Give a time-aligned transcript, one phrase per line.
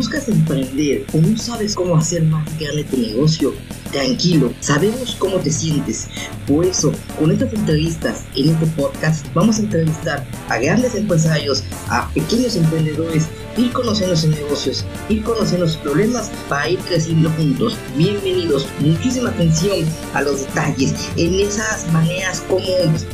[0.00, 3.52] ¿Buscas emprender o no sabes cómo hacer más grande tu negocio?
[3.92, 6.06] Tranquilo, sabemos cómo te sientes.
[6.46, 12.08] Por eso, con estas entrevistas en este podcast, vamos a entrevistar a grandes empresarios, a
[12.14, 13.26] pequeños emprendedores,
[13.56, 17.76] ir conociendo sus negocios, ir conociendo sus problemas para ir creciendo juntos.
[17.96, 19.84] Bienvenidos, muchísima atención
[20.14, 22.64] a los detalles, en esas maneras como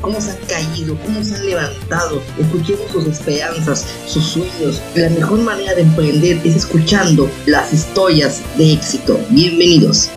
[0.03, 2.21] cómo se han caído, cómo se han levantado.
[2.39, 4.83] Escuchemos sus esperanzas, sus sueños.
[4.95, 9.19] La mejor manera de emprender es escuchando las historias de éxito.
[9.31, 10.11] Bienvenidos.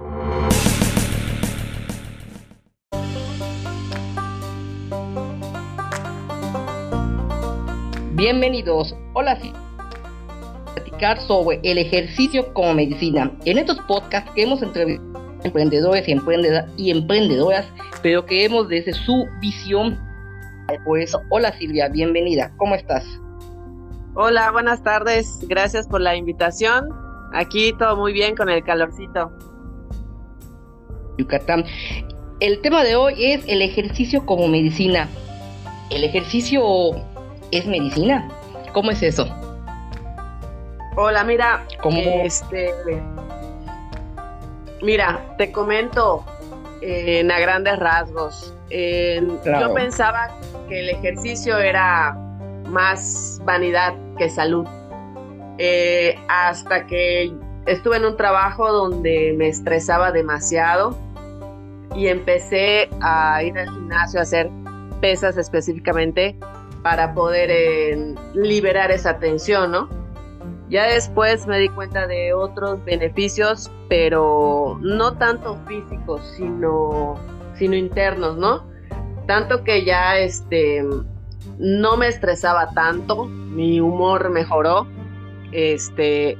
[8.19, 8.93] Bienvenidos.
[9.13, 9.53] Hola, sí.
[10.75, 13.31] Platicar sobre el ejercicio como medicina.
[13.45, 16.17] En estos podcasts que hemos entrevistado a emprendedores y,
[16.75, 17.65] y emprendedoras,
[18.03, 19.97] pero que hemos desde su visión.
[20.83, 22.51] Por eso, hola Silvia, bienvenida.
[22.57, 23.05] ¿Cómo estás?
[24.15, 25.39] Hola, buenas tardes.
[25.47, 26.89] Gracias por la invitación.
[27.33, 29.31] Aquí todo muy bien con el calorcito.
[31.17, 31.63] Yucatán.
[32.41, 35.07] El tema de hoy es el ejercicio como medicina.
[35.89, 36.61] El ejercicio
[37.51, 38.29] es medicina.
[38.73, 39.27] ¿Cómo es eso?
[40.95, 41.65] Hola, mira,
[42.23, 42.73] este,
[44.81, 46.25] mira, te comento
[46.81, 48.53] en a grandes rasgos.
[48.69, 50.29] Yo pensaba
[50.67, 52.13] que el ejercicio era
[52.67, 54.67] más vanidad que salud.
[55.57, 57.33] Eh, hasta que
[57.65, 60.97] estuve en un trabajo donde me estresaba demasiado
[61.95, 64.49] y empecé a ir al gimnasio a hacer
[65.01, 66.35] pesas específicamente
[66.81, 69.89] para poder eh, liberar esa tensión, ¿no?
[70.69, 77.15] Ya después me di cuenta de otros beneficios, pero no tanto físicos, sino,
[77.55, 78.67] sino internos, ¿no?
[79.25, 80.85] Tanto que ya este,
[81.57, 84.87] no me estresaba tanto, mi humor mejoró,
[85.51, 86.37] este,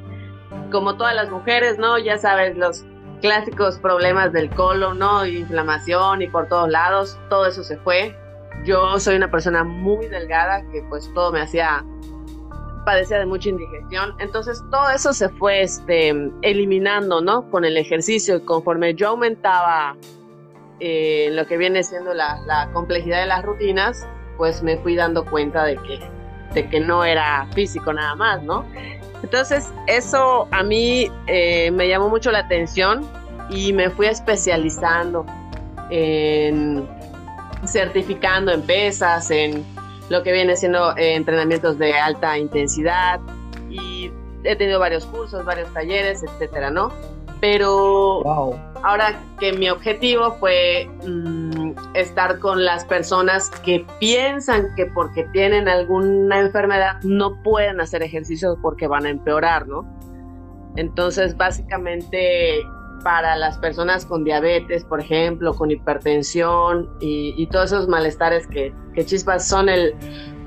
[0.72, 1.98] como todas las mujeres, ¿no?
[1.98, 2.86] Ya sabes, los
[3.22, 5.26] clásicos problemas del colon, ¿no?
[5.26, 8.16] Inflamación y por todos lados, todo eso se fue,
[8.66, 11.84] yo soy una persona muy delgada que pues todo me hacía
[12.86, 16.10] padecía de mucha indigestión, entonces todo eso se fue este,
[16.42, 17.50] eliminando, ¿no?
[17.52, 19.96] Con el ejercicio y conforme yo aumentaba
[20.80, 25.66] eh, lo que viene siendo la, complejidad de las rutinas, pues me fui dando cuenta
[25.66, 26.00] de que,
[26.54, 28.66] de que no era físico nada más, ¿no?
[29.22, 33.06] Entonces eso a mí eh, me llamó mucho la atención
[33.50, 35.26] y me fui especializando
[35.90, 36.88] en
[37.72, 39.66] certificando en pesas, en
[40.10, 43.20] lo que viene siendo eh, entrenamientos de alta intensidad
[43.70, 44.12] y
[44.44, 46.92] he tenido varios cursos, varios talleres, etcétera, ¿no?
[47.42, 48.22] Pero
[48.84, 55.70] ahora que mi objetivo fue mm, estar con las personas que piensan que porque tienen
[55.70, 59.86] alguna enfermedad no pueden hacer ejercicio porque van a empeorar, ¿no?
[60.76, 62.62] Entonces, básicamente
[63.04, 68.74] para las personas con diabetes, por ejemplo, con hipertensión y, todos esos malestares que,
[69.06, 69.96] chispas son el,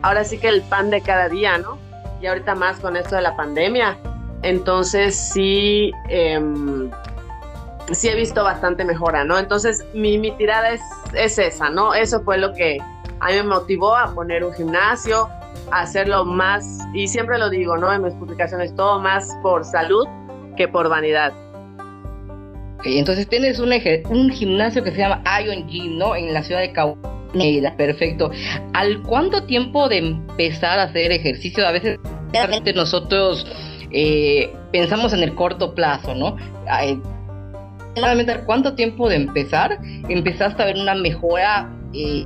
[0.03, 1.79] ahora sí que el pan de cada día, ¿no?
[2.21, 3.99] Y ahorita más con esto de la pandemia.
[4.43, 6.91] Entonces sí, em,
[7.93, 9.39] sí he visto bastante mejora, ¿no?
[9.39, 10.83] Entonces mi, mi tirada es,
[11.15, 11.95] es esa, ¿no?
[11.95, 12.79] Eso fue lo que
[13.21, 15.29] a mí me motivó a poner un gimnasio,
[15.71, 17.93] a hacerlo más, y siempre lo digo, ¿no?
[17.93, 20.07] En mis publicaciones, todo más por salud
[20.57, 21.33] que por vanidad
[22.85, 23.73] entonces tienes un,
[24.11, 26.17] un gimnasio que se llama Ion Gym, ¿no?
[26.17, 27.13] En la ciudad de Cahuita.
[27.77, 28.31] Perfecto.
[28.75, 31.67] ¿Al cuánto tiempo de empezar a hacer ejercicio?
[31.67, 31.99] A veces
[32.75, 33.47] nosotros
[33.91, 36.37] eh, pensamos en el corto plazo, ¿no?
[36.67, 39.79] ¿al cuánto tiempo de empezar
[40.09, 42.25] empezaste a ver una mejora eh,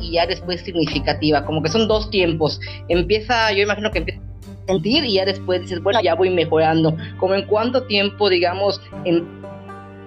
[0.00, 1.44] y ya después significativa?
[1.44, 2.60] Como que son dos tiempos.
[2.88, 4.20] Empieza, yo imagino que empieza
[4.66, 6.96] sentir y ya después dices, bueno, ya voy mejorando.
[7.18, 9.26] Como en cuánto tiempo, digamos, en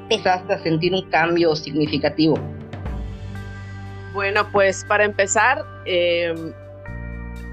[0.04, 2.38] empezaste sentir un cambio significativo?
[4.14, 6.54] Bueno, pues para empezar, em,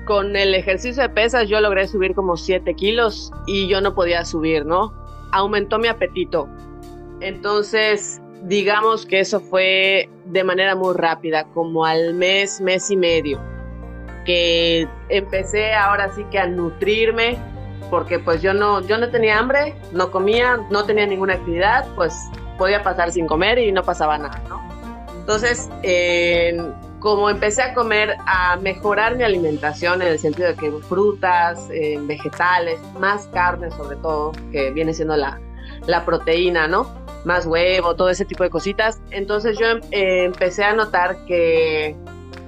[0.04, 4.24] con el ejercicio de pesas yo logré subir como 7 kilos y yo no podía
[4.24, 4.92] subir, ¿no?
[5.32, 6.48] Aumentó mi apetito.
[7.20, 13.40] Entonces, digamos que eso fue de manera muy rápida, como al mes, mes y medio,
[14.24, 17.38] que empecé ahora sí que a nutrirme,
[17.90, 22.14] porque pues yo no, yo no tenía hambre, no comía, no tenía ninguna actividad, pues
[22.56, 24.60] podía pasar sin comer y no pasaba nada, ¿no?
[25.18, 25.68] Entonces,
[26.98, 31.68] como empecé a comer, a mejorar mi alimentación en el sentido de que frutas,
[32.02, 35.40] vegetales, más carne sobre todo, que viene siendo la,
[35.86, 36.92] la proteína, ¿no?
[37.24, 39.00] Más huevo, todo ese tipo de cositas.
[39.10, 41.94] Entonces yo eh, empecé a notar que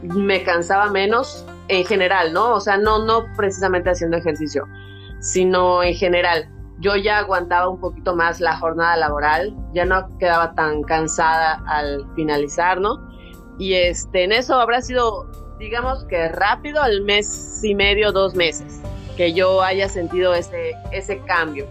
[0.02, 2.54] me cansaba menos en general, ¿no?
[2.54, 4.66] O sea, no, no precisamente haciendo ejercicio,
[5.22, 6.50] sino en general
[6.82, 12.04] yo ya aguantaba un poquito más la jornada laboral, ya no quedaba tan cansada al
[12.16, 13.08] finalizar, ¿no?
[13.56, 15.30] Y este, en eso habrá sido,
[15.60, 18.80] digamos que rápido, al mes y medio, dos meses,
[19.16, 21.68] que yo haya sentido ese, ese cambio.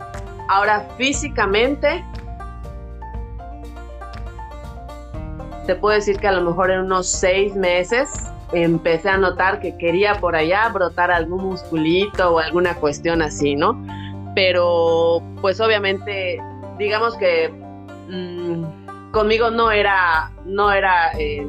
[0.48, 2.06] Ahora, físicamente,
[5.68, 9.78] te puedo decir que a lo mejor en unos seis meses empecé a notar que
[9.78, 13.82] quería por allá brotar algún musculito o alguna cuestión así, ¿no?
[14.36, 16.42] Pero pues obviamente,
[16.78, 17.50] digamos que
[18.10, 21.46] mm, conmigo no era, no era, eh,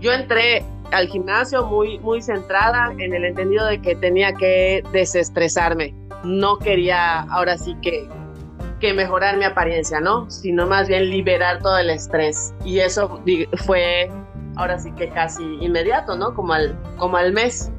[0.00, 5.94] yo entré al gimnasio muy, muy centrada en el entendido de que tenía que desestresarme.
[6.24, 8.08] No quería ahora sí que,
[8.80, 10.30] que mejorar mi apariencia, ¿no?
[10.30, 12.54] Sino más bien liberar todo el estrés.
[12.64, 13.20] Y eso
[13.66, 14.10] fue
[14.58, 16.34] ahora sí que casi inmediato, ¿no?
[16.34, 17.72] Como al, como al mes.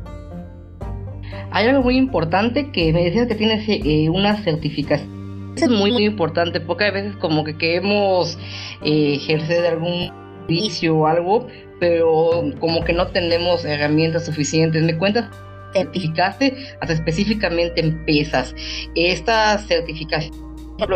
[1.51, 5.53] Hay algo muy importante que me decías que tienes eh, una certificación.
[5.55, 8.37] Es muy, muy importante a veces como que queremos
[8.81, 10.11] eh, ejercer algún
[10.47, 11.47] vicio o algo,
[11.79, 14.81] pero como que no tenemos herramientas suficientes.
[14.81, 15.29] ¿Me cuentas?
[15.73, 18.55] Certificaste hasta específicamente en pesas.
[18.95, 20.33] Esta certificación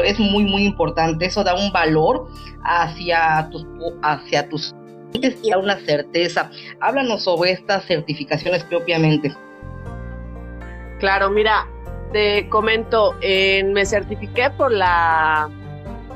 [0.06, 1.25] es muy, muy importante.
[1.25, 2.30] Eso da un valor
[2.63, 3.65] hacia tus,
[4.01, 4.74] hacia tus
[5.13, 6.50] y a una certeza.
[6.80, 9.33] Háblanos sobre estas certificaciones propiamente.
[11.00, 11.68] Claro, mira,
[12.12, 15.50] te comento, me certifiqué por la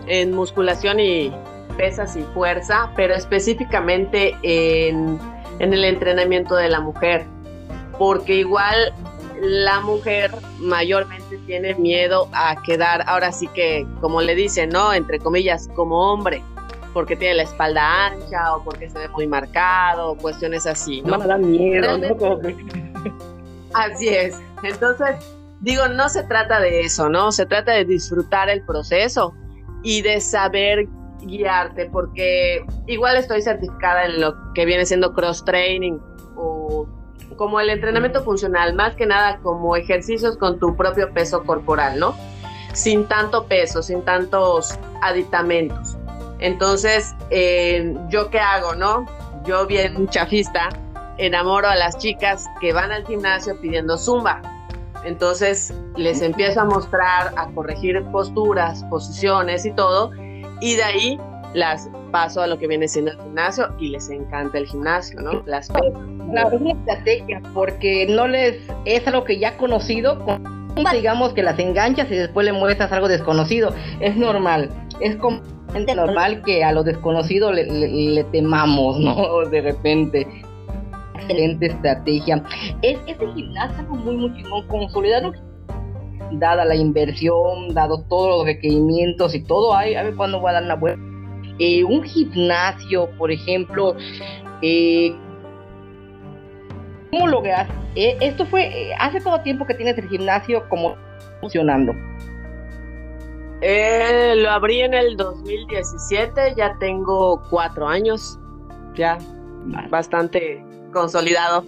[0.07, 1.33] en musculación y
[1.75, 5.19] pesas y fuerza, pero específicamente en,
[5.59, 7.25] en el entrenamiento de la mujer,
[8.00, 8.93] porque igual
[9.41, 14.93] la mujer mayormente tiene miedo a quedar, ahora sí que, como le dicen, ¿no?
[14.93, 16.41] Entre comillas, como hombre
[16.97, 21.03] porque tiene la espalda ancha o porque se ve muy marcado, cuestiones así.
[21.03, 22.39] No, me da miedo, ¿no?
[23.75, 24.35] Así es.
[24.63, 25.15] Entonces,
[25.59, 27.31] digo, no se trata de eso, ¿no?
[27.31, 29.35] Se trata de disfrutar el proceso
[29.83, 30.88] y de saber
[31.21, 36.00] guiarte, porque igual estoy certificada en lo que viene siendo cross training
[36.35, 36.88] o
[37.35, 42.15] como el entrenamiento funcional, más que nada como ejercicios con tu propio peso corporal, ¿no?
[42.73, 45.95] Sin tanto peso, sin tantos aditamentos.
[46.39, 49.06] Entonces, eh, ¿yo qué hago, no?
[49.45, 50.69] Yo bien chafista,
[51.18, 54.42] enamoro a las chicas que van al gimnasio pidiendo zumba.
[55.04, 60.12] Entonces, les empiezo a mostrar, a corregir posturas, posiciones y todo,
[60.60, 61.19] y de ahí
[61.54, 65.44] las paso a lo que viene siendo el gimnasio y les encanta el gimnasio, ¿no?
[65.45, 70.22] Las Claro, es una estrategia porque no les es algo que ya conocido,
[70.92, 73.74] digamos que las enganchas y después le muestras algo desconocido.
[74.00, 74.69] Es normal,
[75.01, 75.41] es como
[75.95, 79.45] normal que a lo desconocido le, temamos, ¿no?
[79.49, 80.27] De repente.
[81.15, 82.44] Excelente estrategia.
[82.81, 85.33] Es este gimnasio muy, muy chingón, consolidado,
[86.31, 90.53] dada la inversión, dado todos los requerimientos y todo, hay, a ver cuándo va a
[90.53, 91.01] dar una vuelta.
[91.59, 93.95] Eh, un gimnasio, por ejemplo,
[94.61, 95.13] eh,
[97.11, 97.67] ¿cómo logras?
[97.95, 100.95] Eh, esto fue, ¿hace todo tiempo que tienes el gimnasio como
[101.41, 101.93] funcionando?
[103.62, 108.38] Eh, lo abrí en el 2017, ya tengo cuatro años,
[108.95, 109.18] ya
[109.89, 110.63] bastante
[110.94, 111.65] consolidado.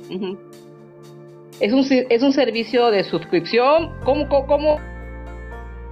[1.60, 4.80] es, un, es un servicio de suscripción, ¿cómo, cómo,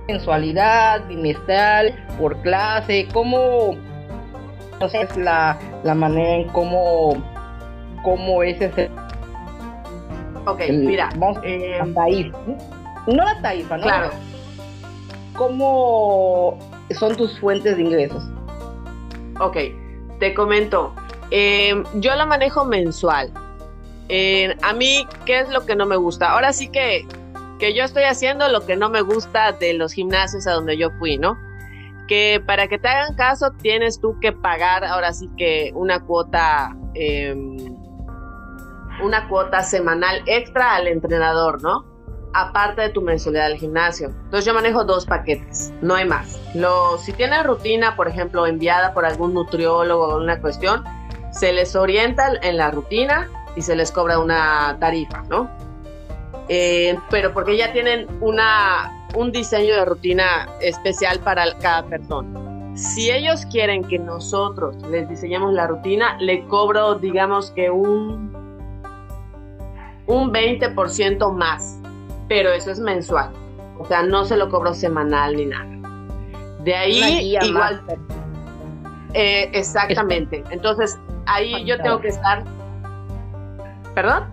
[0.08, 3.76] mensualidad, bimestral, por clase, cómo
[4.80, 7.16] no sé, es la, la manera en cómo,
[8.04, 8.92] cómo es ese...
[10.46, 11.10] Ok, mira.
[11.18, 11.82] Vamos eh,
[13.08, 13.84] No la tarifa, ¿no?
[13.84, 14.12] Claro
[15.38, 16.60] ¿cómo
[17.00, 18.24] son tus fuentes de ingresos?
[19.40, 19.58] Ok,
[20.20, 20.94] te comento.
[21.32, 23.32] Eh, yo la manejo mensual.
[24.10, 26.32] Eh, a mí, ¿qué es lo que no me gusta?
[26.32, 27.06] Ahora sí que,
[27.60, 30.90] que yo estoy haciendo lo que no me gusta de los gimnasios a donde yo
[31.00, 31.38] fui, ¿no?
[32.08, 36.76] Que para que te hagan caso tienes tú que pagar ahora sí que una cuota,
[36.94, 37.58] em,
[39.04, 41.86] una cuota semanal extra al entrenador, ¿no?
[42.34, 44.08] Aparte de tu mensualidad del gimnasio.
[44.08, 46.40] Entonces yo manejo dos paquetes, no hay más.
[46.54, 50.84] Lo, si tienes rutina, por ejemplo, enviada por algún nutriólogo o alguna cuestión,
[51.32, 55.50] se les orienta en la rutina y se les cobra una tarifa, ¿no?
[56.50, 62.74] Eh, pero porque ya tienen una, un diseño de rutina especial para cada persona.
[62.76, 68.32] Si ellos quieren que nosotros les diseñemos la rutina, le cobro, digamos que un,
[70.06, 71.82] un 20% más
[72.28, 73.32] pero eso es mensual.
[73.80, 75.66] O sea, no se lo cobro semanal ni nada.
[76.64, 77.82] De ahí, igual.
[79.14, 80.44] Eh, exactamente.
[80.50, 82.44] Entonces, ahí yo tengo que estar.
[83.94, 84.26] ¿Perdón?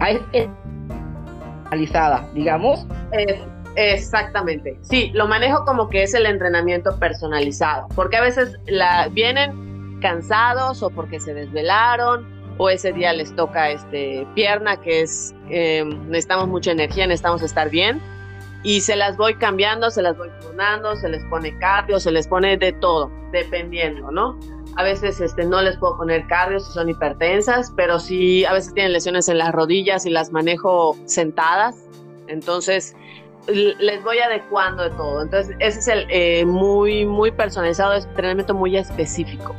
[0.00, 0.48] Ahí es
[2.34, 2.86] digamos.
[3.76, 4.78] Exactamente.
[4.82, 10.82] Sí, lo manejo como que es el entrenamiento personalizado, porque a veces la, vienen cansados
[10.82, 16.48] o porque se desvelaron o ese día les toca este pierna que es eh, necesitamos
[16.48, 18.00] mucha energía, necesitamos estar bien
[18.62, 22.26] y se las voy cambiando, se las voy turnando, se les pone cardio, se les
[22.26, 24.38] pone de todo, dependiendo, ¿no?
[24.76, 28.74] A veces este, no les puedo poner cardio si son hipertensas, pero sí a veces
[28.74, 31.76] tienen lesiones en las rodillas y las manejo sentadas.
[32.26, 32.94] Entonces,
[33.48, 35.22] les voy adecuando de todo.
[35.22, 39.54] Entonces, ese es el eh, muy, muy personalizado, es entrenamiento muy específico,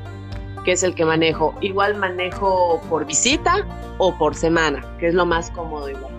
[0.63, 1.53] que es el que manejo.
[1.61, 3.65] Igual manejo por visita
[3.97, 6.13] o por semana, que es lo más cómodo igual.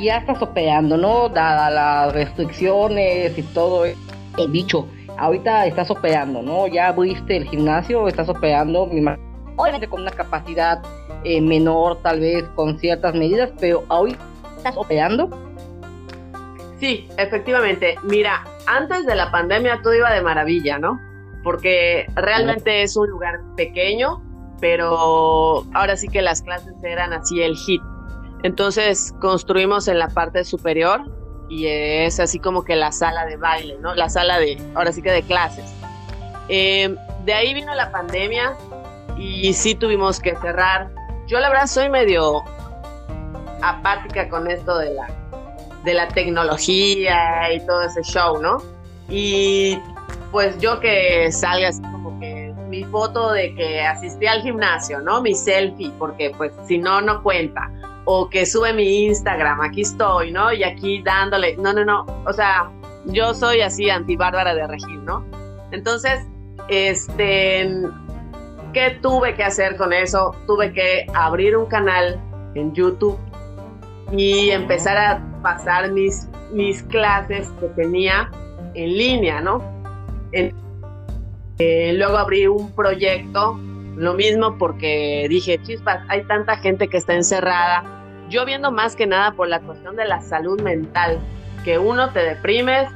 [0.00, 1.28] Ya estás operando, ¿no?
[1.28, 3.96] Dadas las restricciones y todo el
[4.48, 4.86] bicho.
[5.16, 6.66] Ahorita estás operando, ¿no?
[6.66, 8.82] Ya abriste el gimnasio, estás operando,
[9.56, 10.82] obviamente con una capacidad
[11.24, 14.18] eh, menor, tal vez con ciertas medidas, pero ahorita
[14.58, 15.30] estás operando
[16.78, 17.98] Sí, efectivamente.
[18.02, 21.00] Mira, antes de la pandemia todo iba de maravilla, ¿no?
[21.46, 24.20] Porque realmente es un lugar pequeño,
[24.60, 27.80] pero ahora sí que las clases eran así el hit.
[28.42, 31.02] Entonces construimos en la parte superior
[31.48, 33.94] y es así como que la sala de baile, ¿no?
[33.94, 35.72] La sala de, ahora sí que de clases.
[36.48, 38.56] Em, de ahí vino la pandemia
[39.16, 40.90] y sí tuvimos que cerrar.
[41.28, 42.42] Yo la verdad soy medio
[43.62, 45.06] apática con esto de la
[45.84, 48.60] de la tecnología y todo ese show, ¿no?
[49.08, 49.78] Y
[50.36, 55.22] pues yo que salga así como que mi foto de que asistí al gimnasio, ¿no?
[55.22, 57.70] Mi selfie, porque pues si no, no cuenta.
[58.04, 60.52] O que sube mi Instagram, aquí estoy, ¿no?
[60.52, 62.04] Y aquí dándole, no, no, no.
[62.26, 62.70] O sea,
[63.06, 65.24] yo soy así anti-bárbara de regir, ¿no?
[65.72, 66.26] Entonces,
[66.68, 67.72] este,
[68.74, 70.36] ¿qué tuve que hacer con eso?
[70.46, 72.20] Tuve que abrir un canal
[72.54, 73.18] en YouTube
[74.12, 78.30] y empezar a pasar mis, mis clases que tenía
[78.74, 79.75] en línea, ¿no?
[80.32, 83.58] Eh, luego abrí un proyecto,
[83.96, 87.84] lo mismo porque dije, chispas, hay tanta gente que está encerrada.
[88.28, 91.18] Yo viendo más que nada por la cuestión de la salud mental,
[91.64, 92.88] que uno te deprimes,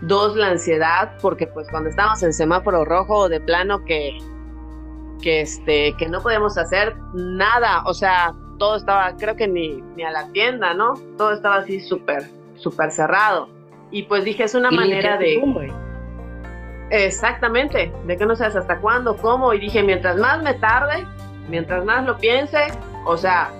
[0.00, 4.18] dos la ansiedad, porque pues cuando estamos en semáforo rojo de plano que
[5.22, 10.02] que este que no podemos hacer nada, o sea, todo estaba, creo que ni, ni
[10.02, 10.94] a la tienda, ¿no?
[11.16, 12.24] Todo estaba así súper,
[12.56, 13.48] súper cerrado.
[13.90, 15.40] Y pues dije, es una manera de...
[16.90, 21.06] Exactamente, de que no sabes hasta cuándo, cómo, y dije, mientras más me tarde,
[21.48, 22.68] mientras más lo piense,
[23.04, 23.50] o sea,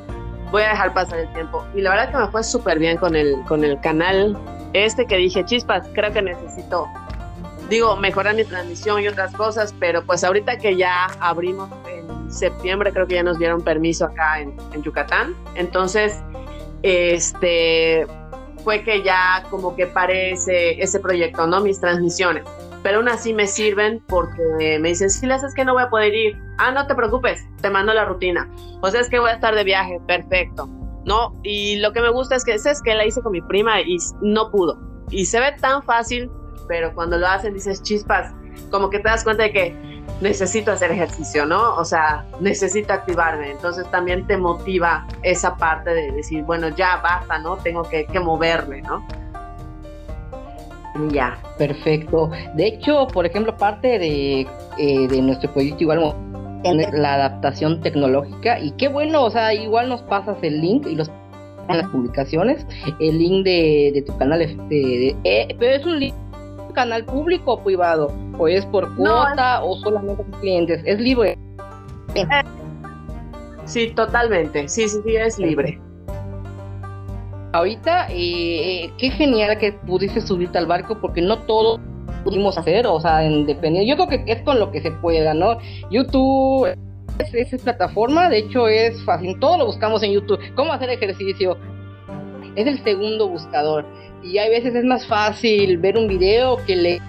[0.50, 1.64] voy a dejar pasar el tiempo.
[1.75, 4.37] Y la verdad que me fue súper bien con el, con el canal
[4.73, 6.87] este que dije, chispas, creo que necesito,
[7.68, 11.71] digo, mejorar mi transmisión y otras cosas, pero pues ahorita que ya abrimos
[12.28, 15.35] septiembre creo que ya nos dieron permiso acá en, Yucatán.
[15.54, 16.23] Entonces,
[16.83, 18.06] este
[18.64, 21.61] fue que ya como que parece ese, proyecto, ¿no?
[21.61, 22.45] Mis transmisiones.
[22.87, 25.90] Pero aún así me sirven porque me dicen, si le haces que no voy a
[25.90, 26.40] poder ir.
[26.59, 28.49] Ah, no te preocupes, te mando la rutina.
[28.81, 30.69] O sea, es que voy a estar de viaje, perfecto.
[31.05, 31.37] ¿No?
[31.43, 33.97] Y lo que me gusta es que, es que la hice con mi prima y
[34.21, 34.78] no pudo.
[35.11, 36.31] Y se ve tan fácil,
[36.69, 38.33] pero cuando lo hacen dices chispas,
[38.71, 41.75] como que te das cuenta de que necesito hacer ejercicio, ¿no?
[41.75, 43.50] O sea, necesito activarme.
[43.50, 47.57] Entonces también te motiva esa parte de decir, bueno, ya basta, ¿no?
[47.57, 49.05] Tengo que, moverme, ¿no?
[51.10, 52.30] Ya, perfecto.
[52.54, 54.46] De hecho, por ejemplo, parte de,
[54.78, 56.14] eh, de nuestro proyecto igual
[56.92, 61.10] la adaptación tecnológica y qué bueno, o sea, igual nos pasas el link y los
[61.68, 62.64] en las publicaciones,
[63.00, 64.38] el link de, tu canal,
[64.68, 66.14] de, eh, pero es un link
[66.76, 68.12] canal público o privado?
[68.38, 70.80] ¿O es por cuota o solamente con clientes?
[70.84, 71.36] ¿Es libre?
[72.14, 72.24] Eh,
[73.64, 74.68] sí, totalmente.
[74.68, 75.80] Sí, sí, sí, es libre.
[77.52, 81.80] Ahorita, eh, qué genial que pudiste subirte al barco porque no todo
[82.24, 83.88] pudimos hacer, o sea, en dependiendo.
[83.88, 85.58] Yo creo que es con lo que se pueda, ¿no?
[85.90, 86.66] YouTube
[87.18, 90.40] es, esa plataforma, de hecho es fácil, todo lo buscamos en YouTube.
[90.54, 91.56] ¿Cómo hacer ejercicio?
[92.56, 93.84] Es el segundo buscador
[94.22, 97.00] y hay veces es más fácil ver un video que le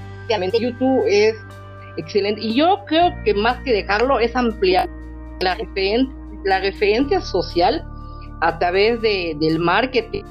[0.60, 1.36] YouTube es
[1.96, 4.90] excelente y yo creo que más que dejarlo es ampliar
[5.40, 6.10] la, referen
[6.44, 7.84] la referencia social
[8.42, 10.24] a través de, del marketing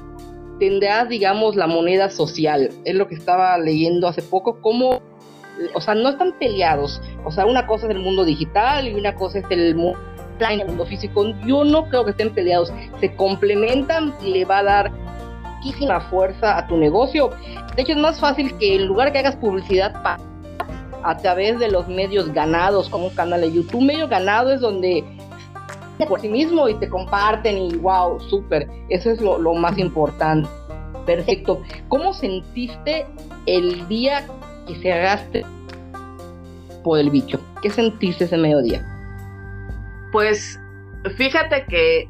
[0.58, 2.70] tendrás digamos la moneda social.
[2.84, 5.00] Es lo que estaba leyendo hace poco como
[5.74, 7.00] o sea no están peleados.
[7.24, 9.98] O sea una cosa es el mundo digital y una cosa es el mundo
[10.38, 11.24] el mundo físico.
[11.46, 12.72] Yo no creo que estén peleados.
[13.00, 14.92] Se complementan y le va a dar
[15.80, 17.30] la fuerza a tu negocio.
[17.74, 19.94] De hecho, es más fácil que en lugar que hagas publicidad
[21.02, 25.04] a través de los medios ganados, como un canal de YouTube, medio ganado es donde
[26.04, 30.48] por sí mismo y te comparten y wow, súper, eso es lo, más importante.
[31.06, 31.62] Perfecto.
[31.88, 33.06] ¿Cómo sentiste
[33.46, 34.26] el día
[34.66, 35.46] que se agaste
[36.82, 37.40] por el bicho?
[37.62, 38.84] ¿Qué sentiste ese mediodía?
[40.12, 40.60] Pues
[41.16, 42.08] fíjate que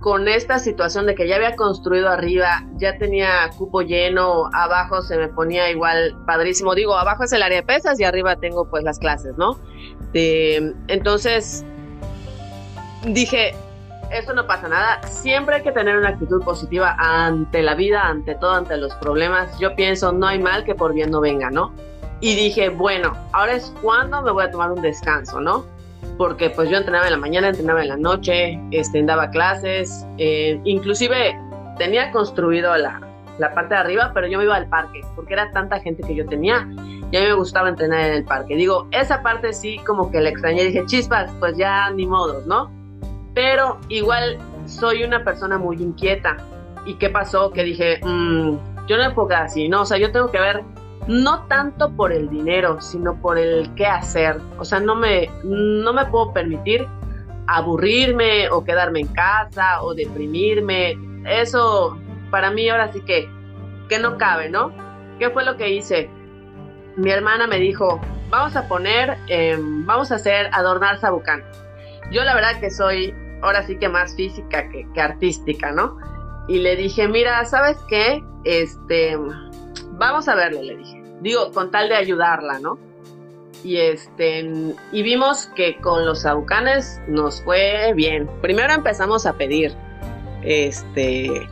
[0.00, 5.18] con esta situación de que ya había construido arriba, ya tenía cupo lleno, abajo se
[5.18, 6.74] me ponía igual padrísimo.
[6.74, 9.58] Digo, abajo es el área de pesas y arriba tengo pues las clases, ¿no?
[10.12, 11.64] entonces
[13.04, 13.54] dije,
[14.10, 15.02] esto no pasa nada.
[15.06, 19.58] Siempre hay que tener una actitud positiva ante la vida, ante todo, ante los problemas.
[19.58, 21.72] Yo pienso, no hay mal que por bien no venga, ¿no?
[22.20, 25.64] Y dije, bueno, ahora es cuando me voy a tomar un descanso, ¿no?
[26.20, 30.60] porque pues yo entrenaba en la mañana, entrenaba en la noche, este, daba clases, eh,
[30.64, 31.34] inclusive
[31.78, 33.00] tenía construido la,
[33.38, 36.14] la, parte de arriba, pero yo me iba al parque, porque era tanta gente que
[36.14, 36.68] yo tenía,
[37.10, 38.54] y a mí me gustaba entrenar en el parque.
[38.54, 42.70] Digo, esa parte sí como que la extrañé, dije, chispas, pues ya ni modos, ¿no?
[43.34, 46.36] Pero igual soy una persona muy inquieta.
[46.86, 47.50] ¿Y qué pasó?
[47.52, 48.56] Que dije, mmm,
[48.86, 49.82] yo no me puedo quedar así, ¿no?
[49.82, 50.62] O sea, yo tengo que ver
[51.06, 54.38] no tanto por el dinero, sino por el qué hacer.
[54.58, 56.86] O sea, no me, no me puedo permitir
[57.46, 60.96] aburrirme o quedarme en casa o deprimirme.
[61.26, 61.98] Eso
[62.30, 63.28] para mí ahora sí que,
[63.88, 64.72] que no cabe, ¿no?
[65.18, 66.08] ¿Qué fue lo que hice?
[66.96, 71.42] Mi hermana me dijo, vamos a poner, em, vamos a hacer adornar Sabucán.
[72.10, 75.98] Yo la verdad que soy ahora sí que más física que, que artística, ¿no?
[76.48, 78.24] Y le dije, mira, ¿sabes qué?
[78.44, 79.16] Este,
[79.92, 81.02] vamos a verle, le dije.
[81.20, 82.78] Digo, con tal de ayudarla, ¿no?
[83.62, 84.50] Y este,
[84.90, 88.28] y vimos que con los sabucanes nos fue bien.
[88.40, 89.74] Primero empezamos a pedir,
[90.42, 91.48] este,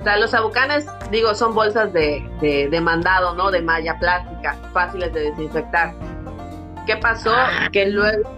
[0.00, 3.50] o sea, los sabucanes, digo, son bolsas de, de, mandado, ¿no?
[3.50, 5.92] De malla plástica, fáciles de desinfectar.
[6.86, 7.32] ¿Qué pasó?
[7.34, 7.68] Ah.
[7.72, 8.30] Que luego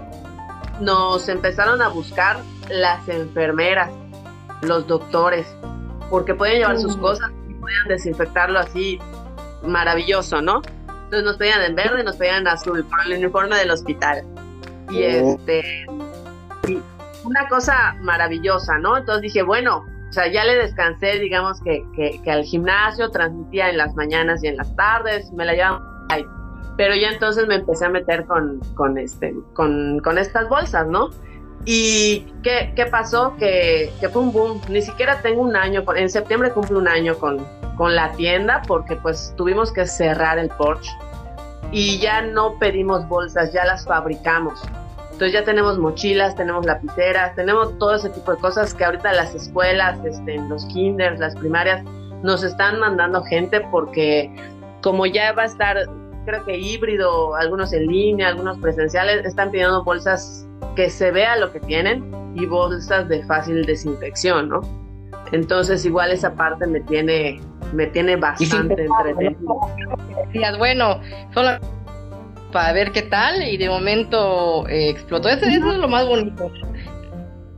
[0.81, 2.39] nos empezaron a buscar
[2.71, 3.91] las enfermeras,
[4.63, 5.47] los doctores,
[6.09, 8.99] porque pueden llevar sus cosas y pueden desinfectarlo así
[9.67, 10.63] maravilloso, ¿no?
[11.05, 14.25] Entonces nos pedían en verde y nos pedían en azul, por el uniforme del hospital.
[14.91, 15.35] Y oh.
[15.35, 15.87] este,
[17.25, 18.97] una cosa maravillosa, ¿no?
[18.97, 23.79] Entonces dije, bueno, o sea, ya le descansé, digamos que, que, al gimnasio, transmitía en
[23.79, 25.91] las mañanas y en las tardes, me la llevaba
[26.81, 31.11] pero ya entonces me empecé a meter con, con, este, con, con estas bolsas, ¿no?
[31.65, 33.37] ¿Y qué, qué pasó?
[33.37, 34.61] Que, que, fue un boom.
[34.69, 37.47] Ni siquiera tengo un año, en septiembre cumple un año con,
[37.77, 40.91] con la tienda porque pues tuvimos que cerrar el Porsche
[41.73, 44.63] y ya no pedimos bolsas, ya las fabricamos.
[45.13, 49.35] Entonces ya tenemos mochilas, tenemos lapiceras, tenemos todo ese tipo de cosas que ahorita las
[49.35, 51.85] escuelas, este, los kinders, las primarias,
[52.23, 54.35] nos están mandando gente porque
[54.83, 55.77] como ya va a estar,
[56.25, 60.47] creo que híbrido, algunos en línea, algunos presenciales, están pidiendo bolsas
[60.77, 64.61] que se vea lo que tienen y bolsas de fácil desinfección, ¿no?
[65.33, 67.41] Entonces igual esa parte me tiene,
[67.73, 69.61] me tiene bastante entretenido.
[70.59, 71.01] bueno,
[71.33, 71.59] solo
[72.53, 75.29] para ver qué tal y de momento eh, explotó.
[75.29, 76.51] Eso, es lo más bonito,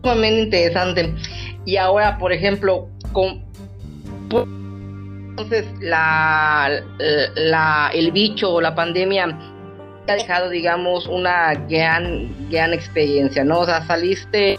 [0.02, 1.14] sumamente interesante.
[1.64, 3.42] Y ahora, por ejemplo, con,
[5.30, 6.82] entonces la,
[7.36, 9.51] la, el bicho o la pandemia
[10.08, 13.60] ha dejado, digamos, una gran, gran experiencia, ¿no?
[13.60, 14.58] O sea, saliste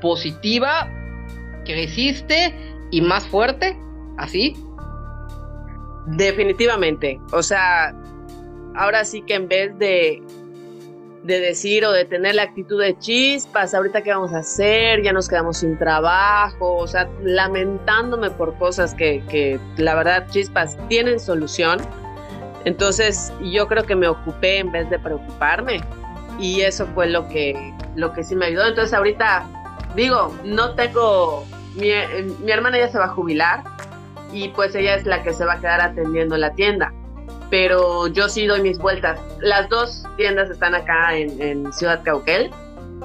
[0.00, 0.90] positiva,
[1.64, 2.54] creciste
[2.90, 3.76] y más fuerte,
[4.18, 4.54] así.
[6.06, 7.18] Definitivamente.
[7.32, 7.94] O sea,
[8.76, 10.22] ahora sí que en vez de,
[11.24, 15.12] de decir o de tener la actitud de chispas, ahorita qué vamos a hacer, ya
[15.12, 21.18] nos quedamos sin trabajo, o sea, lamentándome por cosas que, que la verdad chispas tienen
[21.18, 21.80] solución.
[22.66, 25.80] Entonces yo creo que me ocupé en vez de preocuparme
[26.38, 28.66] y eso fue lo que, lo que sí me ayudó.
[28.66, 29.46] Entonces ahorita
[29.94, 31.88] digo, no tengo, mi,
[32.44, 33.62] mi hermana ya se va a jubilar,
[34.32, 36.92] y pues ella es la que se va a quedar atendiendo la tienda.
[37.50, 39.20] Pero yo sí doy mis vueltas.
[39.40, 42.50] Las dos tiendas están acá en, Ciudad Cauquel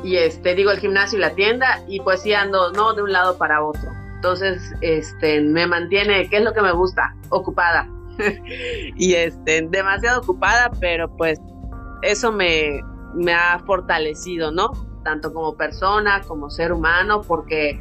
[0.04, 3.12] y este digo el gimnasio y la tienda y pues sí ando no de un
[3.12, 3.92] lado para otro.
[4.16, 7.16] Entonces, este me mantiene, ¿qué es lo que me gusta?
[7.30, 7.88] Ocupada.
[8.96, 11.40] y este demasiado ocupada, pero pues
[12.02, 12.82] eso me
[13.14, 14.72] me ha fortalecido, ¿no?
[15.04, 17.78] Tanto como persona, como ser humano, porque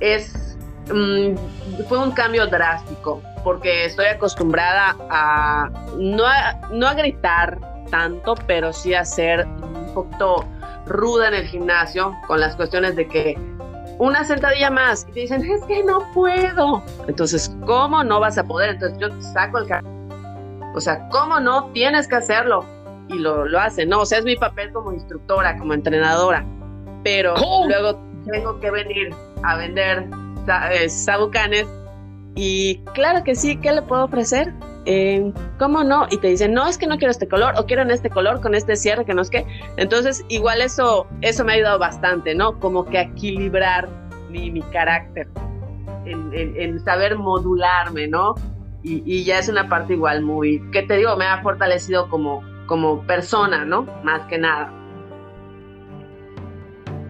[0.00, 0.54] es
[0.92, 1.34] Mm,
[1.88, 7.58] fue un cambio drástico porque estoy acostumbrada a no, a no a gritar
[7.90, 10.44] tanto, pero sí a ser un poquito
[10.86, 13.38] ruda en el gimnasio con las cuestiones de que
[13.98, 16.82] una sentadilla más y te dicen es que no puedo.
[17.06, 18.70] Entonces, ¿cómo no vas a poder?
[18.70, 19.66] Entonces yo te saco el
[20.74, 21.70] O sea, ¿cómo no?
[21.72, 22.64] Tienes que hacerlo.
[23.08, 24.00] Y lo, lo hacen, ¿no?
[24.00, 26.44] O sea, es mi papel como instructora, como entrenadora.
[27.02, 27.34] Pero
[27.66, 30.08] luego tengo que venir a vender
[30.72, 31.66] eh, sabucanes
[32.34, 34.52] Y claro que sí, ¿qué le puedo ofrecer?
[34.86, 36.06] Eh, ¿Cómo no?
[36.10, 38.40] Y te dicen, no, es que no quiero este color, o quiero en este color,
[38.40, 39.46] con este cierre, que no es que.
[39.76, 42.58] Entonces, igual eso, eso me ha ayudado bastante, ¿no?
[42.60, 43.88] Como que equilibrar
[44.30, 45.28] mi, mi carácter,
[46.04, 48.34] en, en, saber modularme, ¿no?
[48.82, 52.42] Y, y, ya es una parte igual muy, que te digo, me ha fortalecido como,
[52.66, 53.86] como persona, ¿no?
[54.02, 54.70] Más que nada.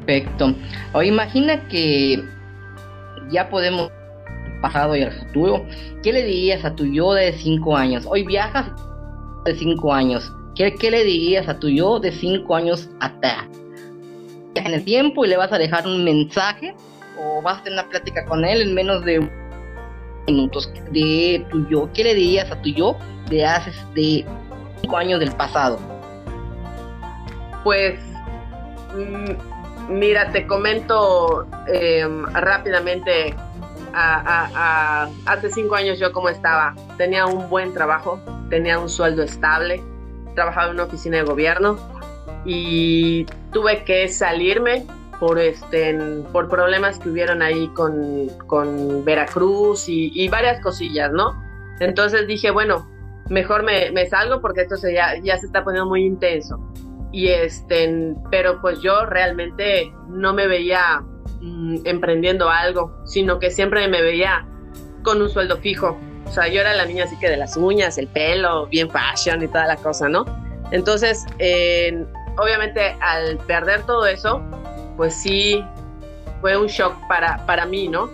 [0.07, 0.55] Perfecto.
[0.93, 2.23] O imagina que
[3.31, 3.91] ya podemos
[4.64, 5.66] pasado y al futuro,
[6.03, 8.07] ¿qué le dirías a tu yo de 5 años?
[8.09, 8.70] Hoy viajas
[9.44, 10.33] de 5 años.
[10.55, 13.44] ¿Qué, ¿Qué, le dirías a tu yo de 5 años atrás?
[14.55, 16.74] En el tiempo y le vas a dejar un mensaje
[17.20, 19.29] o vas a tener una plática con él en menos de
[20.27, 21.90] minutos de tu yo.
[21.92, 22.96] ¿Qué le dirías a tu yo
[23.29, 24.24] de hace de
[24.81, 25.79] 5 años del pasado?
[27.64, 28.00] Pues
[28.96, 33.35] mm, mira, te comento em, rápidamente
[33.94, 36.74] hace cinco años yo como estaba.
[36.96, 39.83] Tenía un buen trabajo, tenía un sueldo estable,
[40.35, 41.78] trabajaba en una oficina de gobierno
[42.44, 44.85] y tuve que salirme
[45.18, 45.96] por este
[46.33, 51.40] por problemas que hubieron ahí con, con Veracruz y, varias cosillas, ¿no?
[51.80, 52.88] Entonces dije, bueno,
[53.30, 56.61] mejor me, me salgo porque esto se, ya, ya se está poniendo muy intenso.
[57.12, 61.04] Y este, pero pues yo realmente no me veía
[61.85, 64.46] emprendiendo algo, sino que siempre me veía
[65.03, 65.98] con un sueldo fijo.
[66.27, 69.42] O sea, yo era la niña así que de las uñas, el pelo, bien fashion
[69.42, 70.24] y toda la cosa, ¿no?
[70.70, 71.24] Entonces,
[72.38, 74.40] obviamente al perder todo eso,
[74.96, 75.64] pues sí,
[76.40, 78.11] fue un shock para, para mí, ¿no?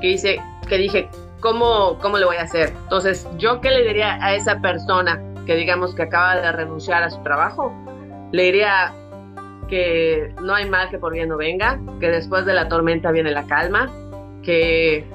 [0.00, 1.08] Que, hice, que dije,
[1.40, 2.72] ¿cómo, ¿cómo le voy a hacer?
[2.84, 7.10] Entonces, ¿yo qué le diría a esa persona que digamos que acaba de renunciar a
[7.10, 7.72] su trabajo?
[8.32, 8.94] Le diría,
[9.70, 13.30] que no hay mal que por bien no venga, que después de la tormenta viene
[13.30, 13.90] la calma,
[14.42, 15.06] que,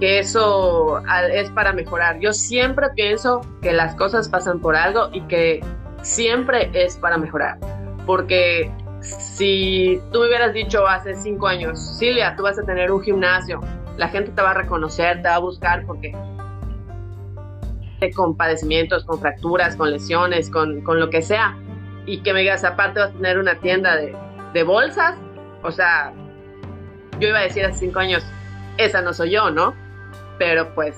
[0.00, 1.00] que eso
[1.32, 2.18] es para mejorar.
[2.18, 5.64] Yo siempre pienso que las cosas pasan por algo y que
[6.02, 7.58] siempre es para mejorar,
[8.04, 13.00] porque si tú me hubieras dicho hace cinco años, Silvia, tú vas a tener un
[13.00, 13.60] gimnasio,
[13.96, 16.12] la gente te va a reconocer, te va a buscar porque
[18.16, 21.54] con padecimientos, con fracturas, con lesiones, con, con lo que sea,
[22.06, 24.16] y que me digas, aparte vas a tener una tienda de,
[24.52, 25.16] de bolsas,
[25.62, 26.12] o sea,
[27.18, 28.22] yo iba a decir hace cinco años,
[28.78, 29.74] esa no soy yo, ¿no?
[30.38, 30.96] Pero pues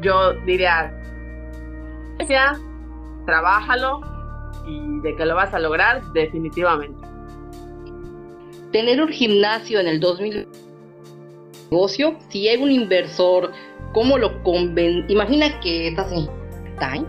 [0.00, 0.92] yo diría,
[2.28, 2.58] ya,
[3.26, 4.00] trabájalo
[4.66, 6.98] y de que lo vas a lograr, definitivamente.
[8.72, 10.48] Tener un gimnasio en el 2000
[11.70, 13.52] negocio, si hay un inversor,
[13.92, 15.04] ¿cómo lo conven?
[15.08, 16.26] Imagina que estás en
[16.78, 17.06] Time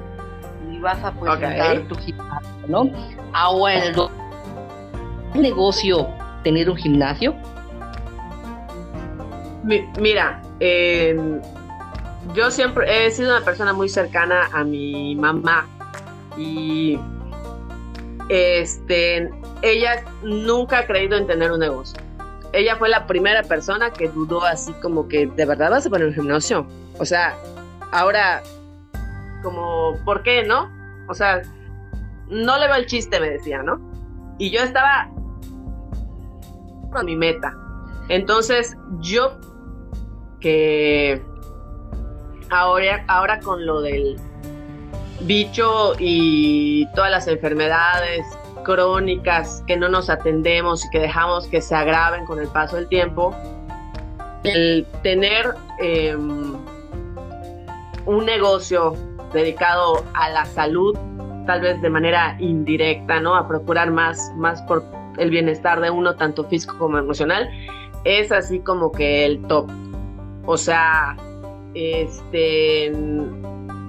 [0.81, 2.89] vas a pues tu gimnasio, ¿no?
[3.33, 3.95] Ahora, ¿es
[5.33, 6.07] negocio
[6.43, 7.35] tener un gimnasio?
[9.99, 11.39] mira, em,
[12.33, 15.67] yo siempre he sido una persona muy cercana a mi mamá
[16.35, 16.99] y
[18.29, 19.29] este,
[19.61, 21.99] ella nunca ha creído en tener un negocio.
[22.53, 26.07] Ella fue la primera persona que dudó así como que de verdad vas a poner
[26.07, 26.65] un gimnasio.
[26.97, 27.35] O sea,
[27.91, 28.41] ahora
[29.41, 30.69] como, ¿por qué no?
[31.07, 31.41] O sea,
[32.27, 33.79] no le va el chiste, me decía, ¿no?
[34.37, 35.09] Y yo estaba
[36.91, 37.55] con mi meta.
[38.09, 39.39] Entonces, yo
[40.39, 41.21] que
[42.49, 44.17] ahora, ahora con lo del
[45.21, 48.25] bicho y todas las enfermedades
[48.63, 52.87] crónicas que no nos atendemos y que dejamos que se agraven con el paso del
[52.87, 53.35] tiempo,
[54.43, 56.55] el tener em,
[58.05, 58.95] un negocio
[59.33, 60.97] dedicado a la salud
[61.45, 63.35] tal vez de manera indirecta, ¿no?
[63.35, 64.83] A procurar más, más por
[65.17, 67.49] el bienestar de uno, tanto físico como emocional,
[68.03, 69.69] es así como que el top.
[70.45, 71.17] O sea,
[71.73, 72.91] este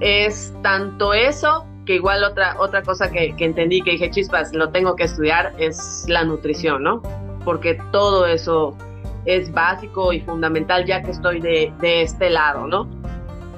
[0.00, 4.94] es tanto eso que igual otra, otra cosa que, entendí, que dije, chispas, lo tengo
[4.94, 7.02] que estudiar, es la nutrición, ¿no?
[7.44, 8.76] Porque todo eso
[9.24, 13.02] es básico y fundamental ya que estoy de, de este lado, ¿no?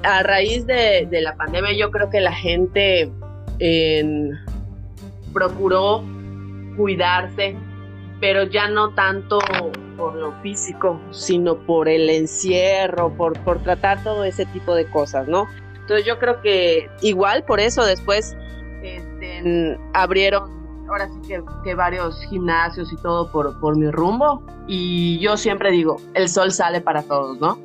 [0.05, 3.11] A raíz de, la pandemia yo creo que la gente
[5.33, 6.03] procuró
[6.77, 7.55] cuidarse,
[8.19, 9.39] pero ya no tanto
[9.97, 15.47] por lo físico, sino por el encierro, por, tratar todo ese tipo de cosas, ¿no?
[15.73, 18.35] Entonces yo creo que igual por eso después
[18.83, 20.53] este, abrieron
[20.87, 26.29] ahora sí que, varios gimnasios y todo por mi rumbo y yo siempre digo, el
[26.29, 27.57] sol sale para todos, ¿no?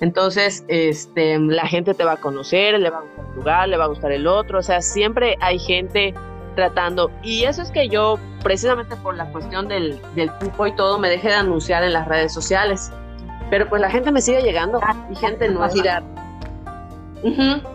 [0.00, 3.76] Entonces, este, la gente te va a conocer, le va a gustar el lugar, le
[3.76, 6.14] va a gustar el otro, o sea, siempre hay gente
[6.54, 7.10] tratando.
[7.22, 11.08] Y eso es que yo, precisamente por la cuestión del, del cupo y todo, me
[11.08, 12.90] dejé de anunciar en las redes sociales.
[13.50, 14.80] Pero pues la gente me sigue llegando
[15.10, 15.64] y gente no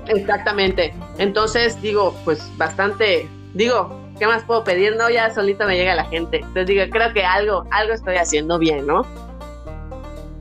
[0.08, 0.94] exactamente.
[1.18, 4.96] Entonces digo, pues bastante, digo, ¿qué más puedo pedir?
[4.96, 6.38] No, ya solito me llega la gente.
[6.38, 9.06] Entonces digo, creo que algo, algo estoy haciendo bien, ¿no?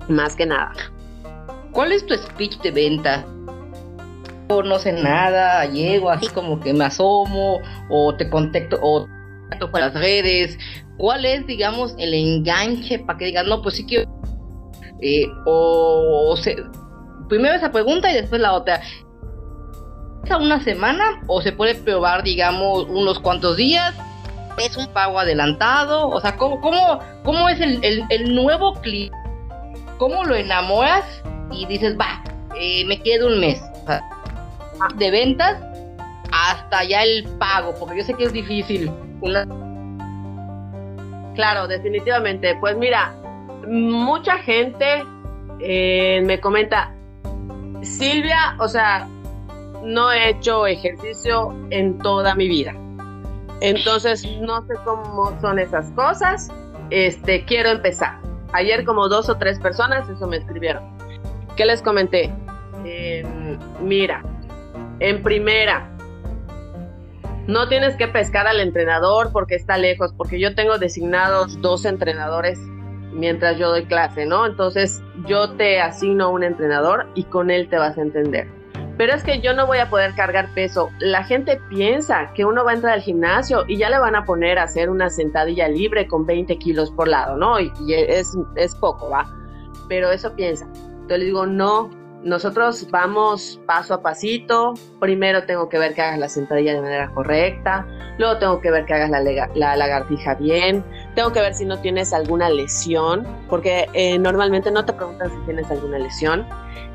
[0.09, 0.73] Más que nada.
[1.73, 3.25] ¿Cuál es tu speech de venta?
[4.49, 7.59] No sé nada, llego así como que me asomo
[7.89, 9.09] o te contacto o
[9.59, 10.59] te por las redes.
[10.99, 14.11] ¿Cuál es, digamos, el enganche para que digas, no, pues sí quiero...
[15.01, 16.37] Eh, o,
[17.29, 18.83] primero esa pregunta y después la otra.
[20.25, 23.95] ¿Es una semana o se puede probar, digamos, unos cuantos días?
[24.59, 26.11] ¿Es un pago adelantado?
[26.11, 29.17] O sea, ¿cómo, cómo, cómo es el, el nuevo cliente?
[29.99, 32.23] ¿Cómo lo enamoras y dices, va,
[32.57, 33.63] eh, me quedo un mes
[34.97, 35.63] de ventas
[36.33, 38.91] hasta ya el pago, porque yo sé que es difícil.
[41.35, 42.57] Claro, definitivamente.
[42.61, 43.15] Pues mira,
[43.69, 45.05] mucha gente
[45.61, 46.93] eh, me comenta,
[47.83, 49.07] Silvia, o sea,
[49.83, 52.75] no he hecho ejercicio en toda mi vida.
[53.61, 56.49] Entonces no sé cómo son esas cosas.
[56.91, 58.19] Este, quiero empezar.
[58.53, 60.85] Ayer como dos o tres personas eso me escribieron.
[61.57, 62.33] ¿Qué les comenté?
[62.85, 64.23] Em, mira,
[65.01, 65.89] en primera,
[67.47, 72.59] no tienes que pescar al entrenador porque está lejos, porque yo tengo designados dos entrenadores
[73.13, 74.47] mientras yo doy clase, ¿no?
[74.47, 78.49] Entonces yo te asigno un entrenador y con él te vas a entender.
[78.97, 80.91] Pero es que yo no voy a poder cargar peso.
[81.01, 84.25] La gente piensa que uno va a entrar al gimnasio y ya le van a
[84.25, 87.59] poner a hacer una sentadilla libre con 20 kilos por lado, ¿no?
[87.59, 89.27] Y, es, es poco, ¿va?
[89.89, 90.67] Pero eso piensa.
[91.03, 91.91] Entonces le digo, no,
[92.25, 94.75] nosotros vamos paso a pasito.
[95.01, 97.87] Primero tengo que ver que hagas la sentadilla de manera correcta.
[98.19, 100.85] Luego tengo que ver que hagas la, lagartija bien.
[101.15, 105.37] Tengo que ver si no tienes alguna lesión, porque eh, normalmente no te preguntan si
[105.47, 106.47] tienes alguna lesión.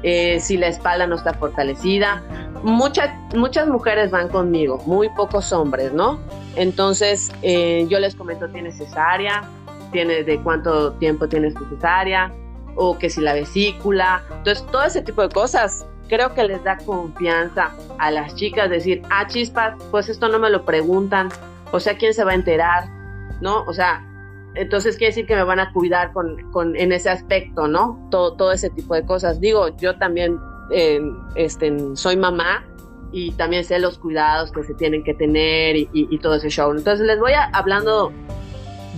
[0.04, 2.24] Eh, si la espalda no está fortalecida.
[2.64, 6.20] Muchas, muchas mujeres van conmigo, muy pocos hombres, ¿no?
[6.56, 9.44] Entonces eh, yo les comento, ¿tienes cesárea?
[9.92, 12.32] ¿Tienes de cuánto tiempo tienes tu cesárea?
[12.78, 14.24] O que si la vesícula.
[14.30, 19.02] Entonces, todo ese tipo de cosas creo que les da confianza a las chicas decir,
[19.10, 21.30] ah, chispas, pues esto no me lo preguntan,
[21.72, 22.90] o sea, ¿quién se va a enterar?
[23.42, 23.64] ¿No?
[23.66, 24.06] O sea,
[24.56, 28.08] entonces quiere decir que me van a cuidar con, con en ese aspecto, ¿no?
[28.10, 29.40] Todo, todo ese tipo de cosas.
[29.40, 30.40] Digo, yo también
[31.36, 32.66] este, soy mamá
[33.12, 36.72] y también sé los cuidados que se tienen que tener y, y todo ese show.
[36.72, 38.12] Entonces les voy a, hablando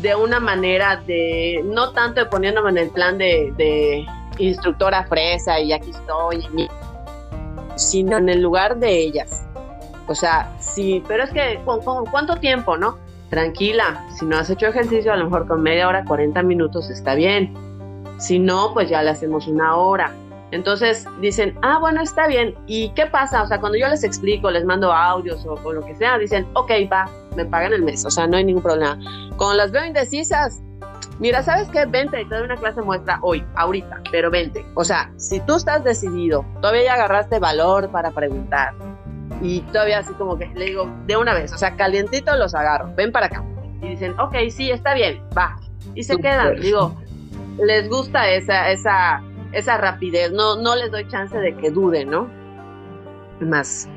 [0.01, 4.05] de una manera de, no tanto de poniéndome en el plan de,
[4.37, 6.47] instructora fresa y aquí estoy,
[7.75, 9.45] sino en el lugar de ellas.
[10.07, 12.97] O sea, sí, pero es que, ¿con, cuánto tiempo, no?
[13.29, 17.15] Tranquila, si no has hecho ejercicio, a lo mejor con media hora, 40 minutos está
[17.15, 17.53] bien.
[18.17, 20.13] Si no, pues ya le hacemos una hora.
[20.51, 22.55] Entonces dicen, ah, bueno, está bien.
[22.65, 23.43] ¿Y qué pasa?
[23.43, 26.71] O sea, cuando yo les explico, les mando audios o, lo que sea, dicen, ok,
[26.91, 28.97] va, me pagan el mes, o sea, no hay ningún problema.
[29.37, 30.61] Cuando las veo indecisas,
[31.19, 31.85] mira, ¿sabes qué?
[31.85, 34.65] Vente y te doy una clase muestra hoy, ahorita, pero vente.
[34.75, 38.73] O sea, si tú estás decidido, todavía ya agarraste valor para preguntar
[39.41, 42.91] y todavía así como que le digo, de una vez, o sea, calientito los agarro,
[42.95, 43.43] ven para acá.
[43.81, 45.57] Y dicen, ok, sí, está bien, va.
[45.95, 46.95] Y se quedan, digo,
[47.63, 52.29] les gusta esa, esa esa rapidez, no, no les doy chance de que duden, ¿no?
[53.39, 53.87] Más.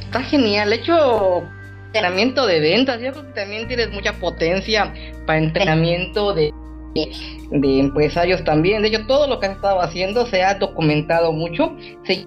[0.00, 1.42] Está genial, hecho
[1.86, 4.92] entrenamiento de ventas, yo creo que también tienes mucha potencia
[5.26, 6.52] para entrenamiento de,
[6.94, 8.82] de empresarios también.
[8.82, 11.76] De hecho, todo lo que has estado haciendo se ha documentado mucho.
[12.04, 12.26] Se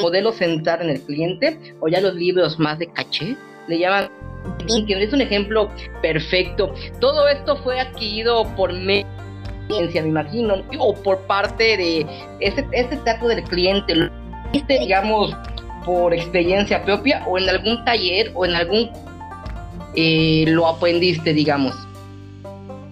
[0.00, 3.36] modelo centrar en el cliente o ya los libros más de caché
[3.68, 4.08] le llaman
[4.86, 5.70] que es un ejemplo
[6.00, 6.74] perfecto.
[7.00, 9.06] Todo esto fue adquirido por medio
[9.80, 12.06] me imagino, o por parte de
[12.40, 14.10] este, este trato del cliente, ¿lo
[14.52, 15.36] viste, digamos,
[15.84, 18.90] por experiencia propia o en algún taller o en algún
[19.94, 21.74] eh, lo aprendiste, digamos?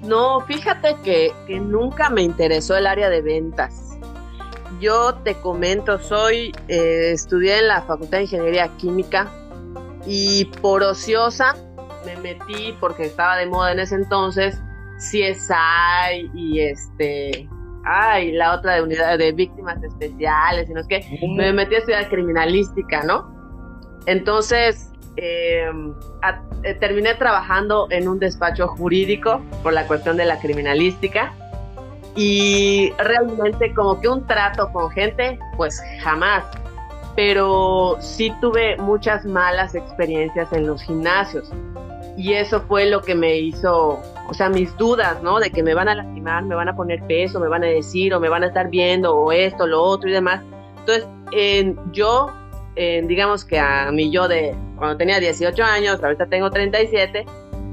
[0.03, 3.99] No, fíjate que, que nunca me interesó el área de ventas.
[4.81, 9.31] Yo te comento, soy, eh, estudié en la Facultad de Ingeniería Química
[10.07, 11.55] y por ociosa
[12.07, 14.59] me metí porque estaba de moda en ese entonces
[15.01, 17.49] CSI y este
[17.85, 21.05] ay, la otra de unidad de víctimas especiales, y no es que
[21.37, 23.35] me metí a estudiar criminalística, ¿no?
[24.07, 25.95] Entonces, em,
[26.63, 31.33] eh, terminé trabajando en un despacho jurídico por la cuestión de la criminalística
[32.17, 36.45] y realmente como que un trato con gente, pues jamás,
[37.17, 41.51] pero sí tuve muchas malas experiencias en los gimnasios
[42.17, 45.41] y eso fue lo que me hizo o sea, mis dudas, ¿no?
[45.41, 48.15] De que me van a lastimar, me van a poner peso, me van a decir,
[48.15, 50.41] o me van a estar viendo, o esto, lo otro y demás.
[50.79, 51.09] Entonces,
[51.93, 52.33] yo,
[52.77, 57.27] digamos que a mí yo de cuando tenía 18 años, ahorita tengo 37,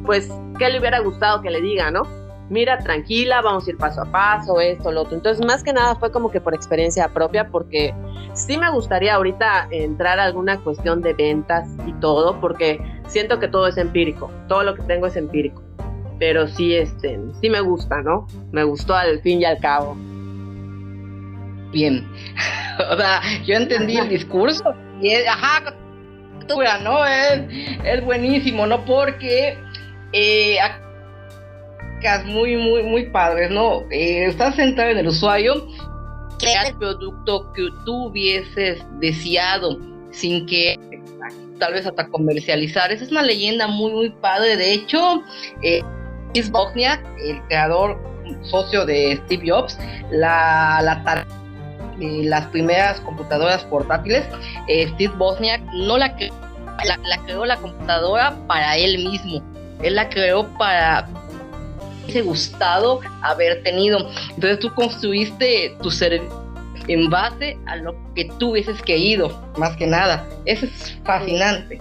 [0.06, 2.02] pues, ¿qué le hubiera gustado que le diga, no?
[2.50, 5.16] Mira, tranquila, vamos a ir paso a paso, esto, lo otro.
[5.16, 7.94] Entonces, más que nada fue como que por experiencia propia, porque
[8.34, 13.48] sí me gustaría ahorita entrar a alguna cuestión de ventas y todo, porque siento que
[13.48, 15.62] todo es empírico, todo lo que tengo es empírico.
[16.20, 18.28] Pero sí, este, sí me gusta, ¿no?
[18.52, 19.96] Me gustó al fin y al cabo.
[21.72, 22.08] Bien.
[22.92, 24.64] o sea, yo entendí el discurso
[25.02, 25.74] y es, ajá,
[26.84, 27.06] ¿no?
[27.06, 27.42] Es,
[27.84, 28.84] es buenísimo, ¿no?
[28.86, 29.58] Porque
[30.14, 30.58] eh,
[32.26, 33.82] muy, muy, muy padres, ¿no?
[33.92, 35.68] Eh, estás centrado en el usuario,
[36.40, 39.78] crear el producto que tú hubieses deseado
[40.12, 40.78] sin que
[41.60, 42.92] tal vez hasta comercializar.
[42.92, 44.56] Esa es una leyenda muy, muy padre.
[44.56, 45.24] De hecho,
[45.64, 45.82] eh,
[46.46, 48.00] Bosniak, el creador
[48.44, 49.78] socio de Steve Jobs,
[50.12, 51.26] la, la
[52.00, 54.24] las primeras computadoras portátiles,
[54.68, 56.16] eh, Steve Bosniak no la,
[56.86, 59.42] la, la creó la computadora para él mismo.
[59.82, 61.08] Él la creó para
[62.08, 64.10] ese gustado haber tenido.
[64.30, 66.48] Entonces tú construiste tu servicio
[66.88, 70.28] en base a lo que tú hubieses querido, más que nada.
[70.46, 71.80] Eso es fascinante.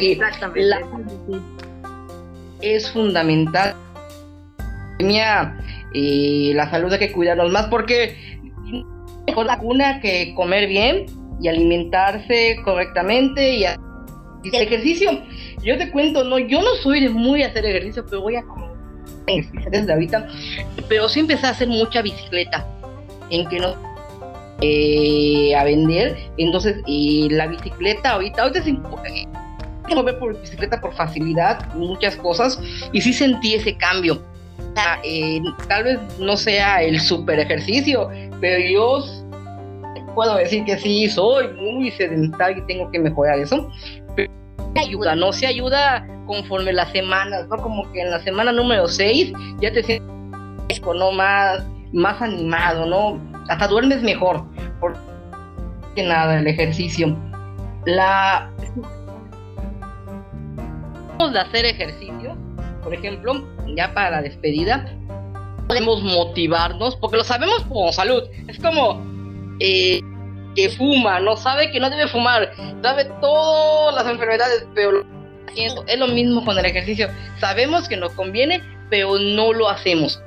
[0.00, 0.60] Exactamente.
[2.60, 3.74] Es fundamental.
[4.98, 8.16] Eh, la salud hay que cuidarnos más porque
[9.26, 11.06] mejor la cuna que comer bien
[11.40, 15.10] y alimentarse correctamente y, el ejercicio.
[15.62, 18.70] Yo te cuento, no, yo no soy de muy hacer ejercicio, pero voy a comer
[19.70, 20.28] desde ahorita,
[20.88, 22.64] pero sí empecé a hacer mucha bicicleta,
[23.30, 23.74] en que no
[24.62, 28.70] eh, a vender, entonces y la bicicleta ahorita, ahorita se
[29.86, 32.60] que mover por bicicleta por facilidad, muchas cosas,
[32.92, 34.22] y sí sentí ese cambio.
[35.04, 39.02] Eh, tal vez no sea el super ejercicio, pero yo
[40.14, 43.70] puedo decir que sí, soy muy sedentario y tengo que mejorar eso.
[44.16, 44.30] Pero
[44.76, 47.56] ayuda, no se ayuda conforme las semanas, ¿no?
[47.58, 51.12] Como que en la semana número 6 ya te sientes ¿no?
[51.12, 53.20] más, más animado, ¿no?
[53.48, 54.44] Hasta duermes mejor,
[54.80, 54.98] porque
[56.02, 57.16] nada, el ejercicio.
[57.84, 58.50] La
[61.18, 62.36] de hacer ejercicio,
[62.82, 63.42] por ejemplo,
[63.74, 64.86] ya para la despedida,
[65.66, 68.22] podemos motivarnos, porque lo sabemos como salud.
[68.46, 69.02] Es como
[69.58, 70.00] eh,
[70.54, 72.52] que fuma, no sabe que no debe fumar,
[72.82, 75.04] sabe todas las enfermedades, pero
[75.56, 77.08] es lo mismo con el ejercicio.
[77.40, 80.22] Sabemos que nos conviene, pero no lo hacemos.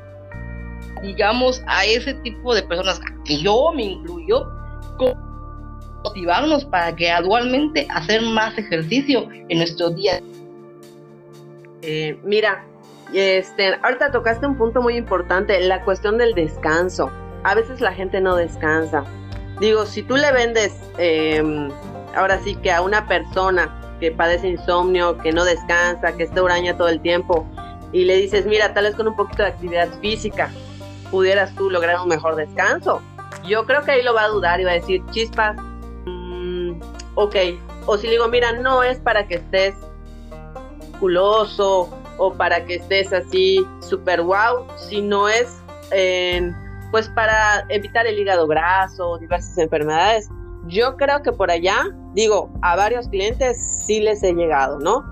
[1.04, 4.48] Digamos a ese tipo de personas, que yo me incluyo,
[6.04, 10.22] motivarnos para gradualmente hacer más ejercicio en nuestro día.
[11.82, 12.64] Eh, mira,
[13.14, 17.12] este, ahorita tocaste un punto muy importante, la cuestión del descanso.
[17.44, 19.04] A veces la gente no descansa.
[19.60, 21.70] Digo, si tú le vendes, em,
[22.16, 26.78] ahora sí que a una persona que padece insomnio, que no descansa, que está huraña
[26.78, 27.46] todo el tiempo,
[27.92, 30.52] y le dices, mira, tal vez con un poquito de actividad física
[31.12, 33.02] pudieras tú lograr un mejor descanso.
[33.46, 35.58] Yo creo que ahí lo va a dudar y va a decir, chispas,
[36.06, 36.80] mm,
[37.16, 37.36] ok.
[37.88, 39.74] O si le digo, mira, no es para que estés
[41.02, 45.62] o para que estés así super wow, sino es
[46.92, 50.30] pues para evitar el hígado graso, diversas enfermedades.
[50.66, 55.06] Yo creo que por allá, digo, a varios clientes sí les he llegado, ¿no?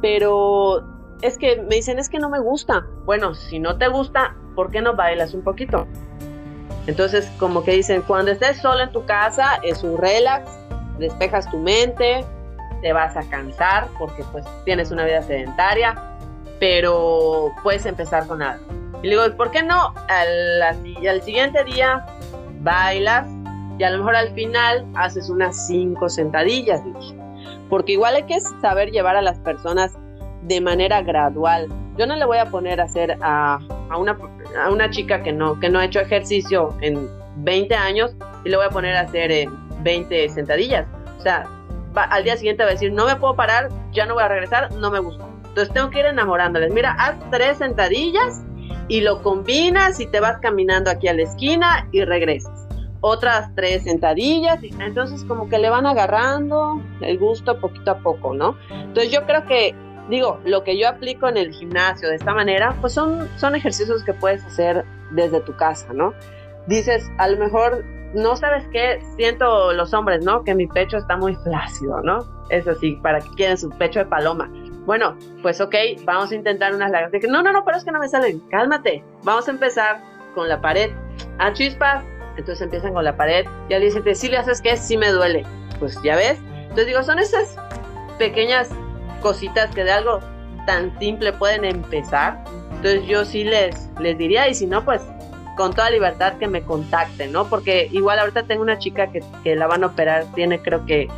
[0.00, 0.84] Pero
[1.22, 2.86] es que me dicen, es que no me gusta.
[3.04, 5.86] Bueno, si no te gusta, ¿por qué no bailas un poquito?
[6.86, 10.50] Entonces, como que dicen, cuando estés solo en tu casa, es un relax,
[10.98, 12.24] despejas tu mente,
[12.80, 15.94] te vas a cansar porque pues tienes una vida sedentaria,
[16.58, 18.64] pero puedes empezar con algo.
[19.02, 19.94] Y le digo, ¿por qué no?
[20.08, 22.04] Al, al siguiente día
[22.60, 23.26] bailas,
[23.78, 26.82] y a lo mejor al final haces unas cinco sentadillas,
[27.70, 29.96] porque igual hay que saber llevar a las personas
[30.42, 31.68] de manera gradual.
[31.96, 33.58] Yo no le voy a poner a hacer a,
[33.96, 34.18] una,
[34.60, 38.56] a una chica que no, que no ha hecho ejercicio en 20 años y le
[38.56, 39.48] voy a poner a hacer
[39.82, 40.86] 20 eh, sentadillas.
[41.18, 41.46] O sea,
[41.94, 44.72] al día siguiente va a decir, no me puedo parar, ya no voy a regresar,
[44.72, 45.24] no me gusta.
[45.48, 46.72] Entonces tengo que ir enamorándoles.
[46.72, 48.42] Mira, haz tres sentadillas
[48.88, 52.68] y lo combinas y te vas caminando aquí a la esquina y regresas
[53.00, 58.34] otras tres sentadillas, y entonces como que le van agarrando el gusto poquito a poco,
[58.34, 58.56] ¿no?
[58.70, 59.74] Entonces yo creo que,
[60.10, 64.02] digo, lo que yo aplico en el gimnasio de esta manera, pues son, son ejercicios
[64.04, 66.12] que puedes hacer desde tu casa, ¿no?
[66.66, 67.84] Dices, a lo mejor,
[68.14, 70.42] no sabes qué, siento los hombres, ¿no?
[70.44, 72.24] Que mi pecho está muy flácido, ¿no?
[72.50, 74.50] Es así, para que quieren su pecho de paloma.
[74.86, 77.30] Bueno, pues ok, vamos a intentar unas lagartijas.
[77.30, 78.40] No, no, no, pero es que no me salen.
[78.48, 79.04] Cálmate.
[79.22, 80.00] Vamos a empezar
[80.34, 80.90] con la pared.
[81.38, 82.02] A chispas,
[82.36, 85.44] Entonces empiezan con la pared, ya le dicen, si le haces que sí me duele.
[85.78, 86.38] Pues ya ves.
[86.62, 87.56] Entonces digo, son esas
[88.18, 88.70] pequeñas
[89.20, 90.20] cositas que de algo
[90.64, 92.42] tan simple pueden empezar.
[92.76, 95.02] Entonces yo sí les, les diría, y si no, pues
[95.58, 97.48] con toda libertad que me contacten, ¿no?
[97.48, 101.08] Porque igual ahorita tengo una chica que, que la van a operar, tiene creo que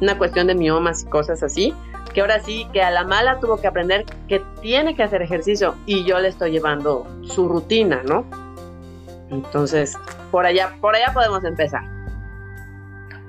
[0.00, 1.72] una cuestión de miomas y cosas así,
[2.12, 5.76] que ahora sí, que a la mala tuvo que aprender que tiene que hacer ejercicio
[5.86, 8.24] y yo le estoy llevando su rutina, ¿no?
[9.30, 9.96] Entonces,
[10.32, 11.82] por allá, por allá podemos empezar.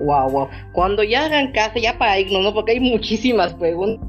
[0.00, 0.48] Wow, wow.
[0.72, 2.52] Cuando ya hagan casa, ya para irnos, ¿no?
[2.52, 4.04] Porque hay muchísimas preguntas.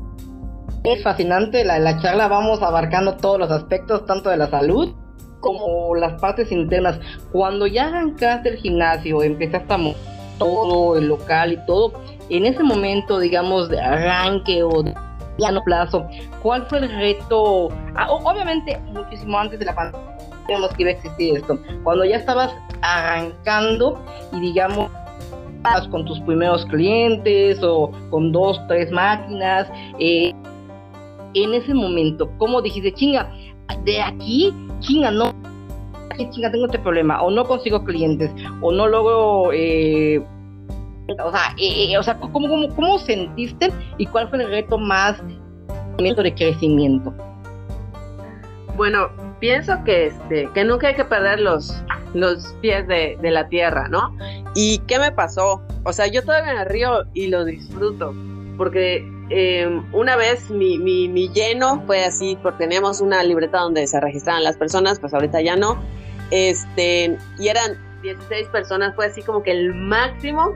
[0.83, 4.95] Es fascinante, la, la charla vamos abarcando todos los aspectos, tanto de la salud
[5.39, 6.99] como las partes internas.
[7.31, 9.79] Cuando ya arrancaste el gimnasio, empezaste a
[10.37, 11.93] todo el local y todo,
[12.29, 14.93] en ese momento, digamos, de arranque o de
[15.37, 16.07] mediano plazo,
[16.41, 17.69] ¿cuál fue el reto?
[17.95, 21.59] Ah, obviamente, muchísimo antes de la pandemia, sabíamos que iba a existir esto.
[21.83, 24.91] Cuando ya estabas arrancando y, digamos,
[25.91, 29.67] con tus primeros clientes o con dos, tres máquinas,
[29.99, 30.33] eh,
[31.33, 33.29] en ese momento, ¿cómo dijiste, chinga,
[33.83, 35.33] de aquí chinga, no,
[36.31, 40.23] chinga, tengo este problema, o no consigo clientes, o no logro, eh,
[41.07, 44.77] o sea, eh, eh, o sea ¿cómo, cómo, cómo sentiste y cuál fue el reto
[44.77, 45.21] más
[45.97, 47.13] de crecimiento?
[48.75, 49.09] Bueno,
[49.39, 51.81] pienso que este, que nunca hay que perder los,
[52.13, 54.15] los pies de, la tierra, ¿no?
[54.53, 55.61] ¿Y qué me pasó?
[55.83, 58.13] O sea, yo todavía me río y lo disfruto,
[58.57, 63.99] porque Em, una vez mi, mi, lleno fue así, porque teníamos una libreta donde se
[63.99, 65.81] registraban las personas, pues ahorita ya no.
[66.31, 70.55] Este, y eran 16 personas, fue así como que el máximo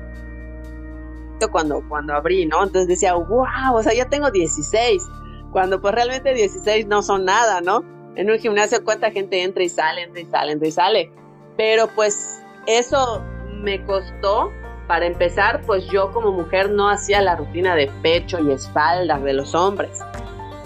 [1.50, 2.64] cuando, cuando abrí, ¿no?
[2.64, 5.04] Entonces decía, wow, o sea, ya tengo 16,
[5.52, 7.84] cuando pues realmente 16 no son nada, ¿no?
[8.16, 11.12] En un gimnasio cuánta gente entra y sale, entra y sale, entra y sale.
[11.58, 13.24] Pero pues eso
[13.62, 14.52] me costó
[14.92, 19.32] para empezar, pues yo como mujer no hacía la rutina de pecho y espaldas de
[19.32, 20.02] los hombres.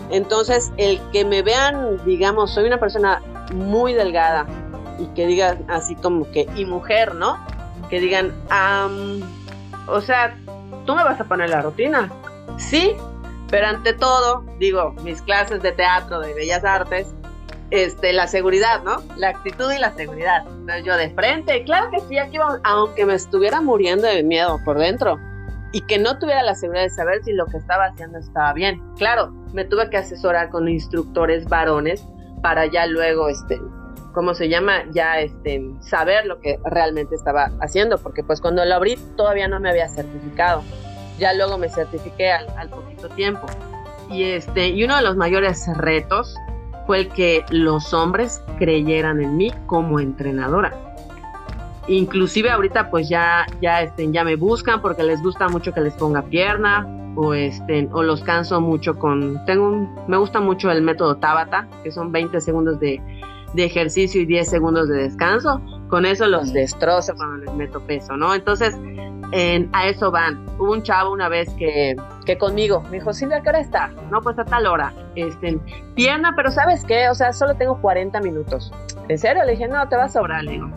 [0.09, 3.21] Entonces, el que me vean, digamos, soy una persona
[3.53, 4.47] muy delgada
[4.97, 7.38] y que digan así como que, y mujer, ¿no?
[7.91, 8.34] Que digan,
[9.86, 10.36] o sea,
[10.88, 12.11] tú me vas a poner la rutina.
[12.57, 12.95] Sí,
[13.51, 17.13] pero ante todo, digo, mis clases de teatro, de bellas artes,
[17.76, 19.01] este, la seguridad, ¿no?
[19.17, 20.45] La actitud y la seguridad.
[20.47, 24.59] Entonces yo de frente, claro que sí, aquí vamos, aunque me estuviera muriendo de miedo
[24.63, 25.19] por dentro
[25.71, 28.82] y que no tuviera la seguridad de saber si lo que estaba haciendo estaba bien.
[28.97, 32.01] Claro, me tuve que asesorar con instructores varones
[32.41, 33.59] para ya luego, este,
[34.13, 34.84] ¿cómo se llama?
[34.91, 39.59] Ya, este, saber lo que realmente estaba haciendo, porque pues cuando lo abrí todavía no
[39.59, 40.63] me había certificado.
[41.19, 43.45] Ya luego me certifiqué al, al poquito tiempo.
[44.09, 46.36] Y este, y uno de los mayores retos
[46.86, 50.74] fue el que los hombres creyeran en mí como entrenadora.
[51.88, 55.94] Inclusive ahorita pues ya, ya, estén, ya me buscan porque les gusta mucho que les
[55.94, 59.44] ponga pierna o, estén, o los canso mucho con...
[59.46, 63.02] Tengo un, me gusta mucho el método Tabata, que son 20 segundos de,
[63.54, 65.62] de ejercicio y 10 segundos de descanso.
[65.90, 68.34] Con eso los destrozo cuando les meto peso, ¿no?
[68.34, 68.76] Entonces,
[69.74, 70.46] a eso van.
[70.58, 73.91] Hubo un chavo una vez que, que conmigo me dijo, Silvia, ¿qué hora está?
[74.11, 74.93] No, pues a tal hora.
[75.15, 75.59] Este,
[75.95, 77.09] pierna, pero ¿sabes qué?
[77.09, 78.73] O sea, solo tengo 40 minutos.
[79.07, 79.43] ¿En serio?
[79.45, 80.69] Le dije, no, te va a sobrar, digo.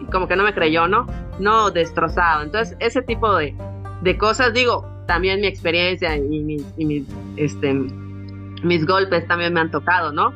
[0.00, 1.06] Y como que no me creyó, ¿no?
[1.38, 2.42] No, destrozado.
[2.42, 3.54] Entonces, ese tipo de,
[4.02, 7.04] de cosas, digo, también mi experiencia y, mis, y mis,
[7.36, 10.32] este, mis golpes también me han tocado, ¿no?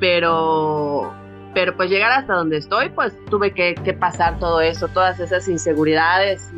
[0.00, 1.12] Pero
[1.54, 6.52] pero pues llegar hasta donde estoy, pues tuve que, pasar todo eso, todas esas inseguridades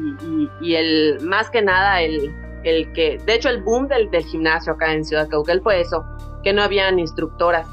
[0.62, 2.34] y, el, más que nada, el,
[2.70, 6.04] el, que, de hecho el boom del, del gimnasio acá en Ciudad Cauquel fue eso,
[6.42, 7.66] que no habían instructoras,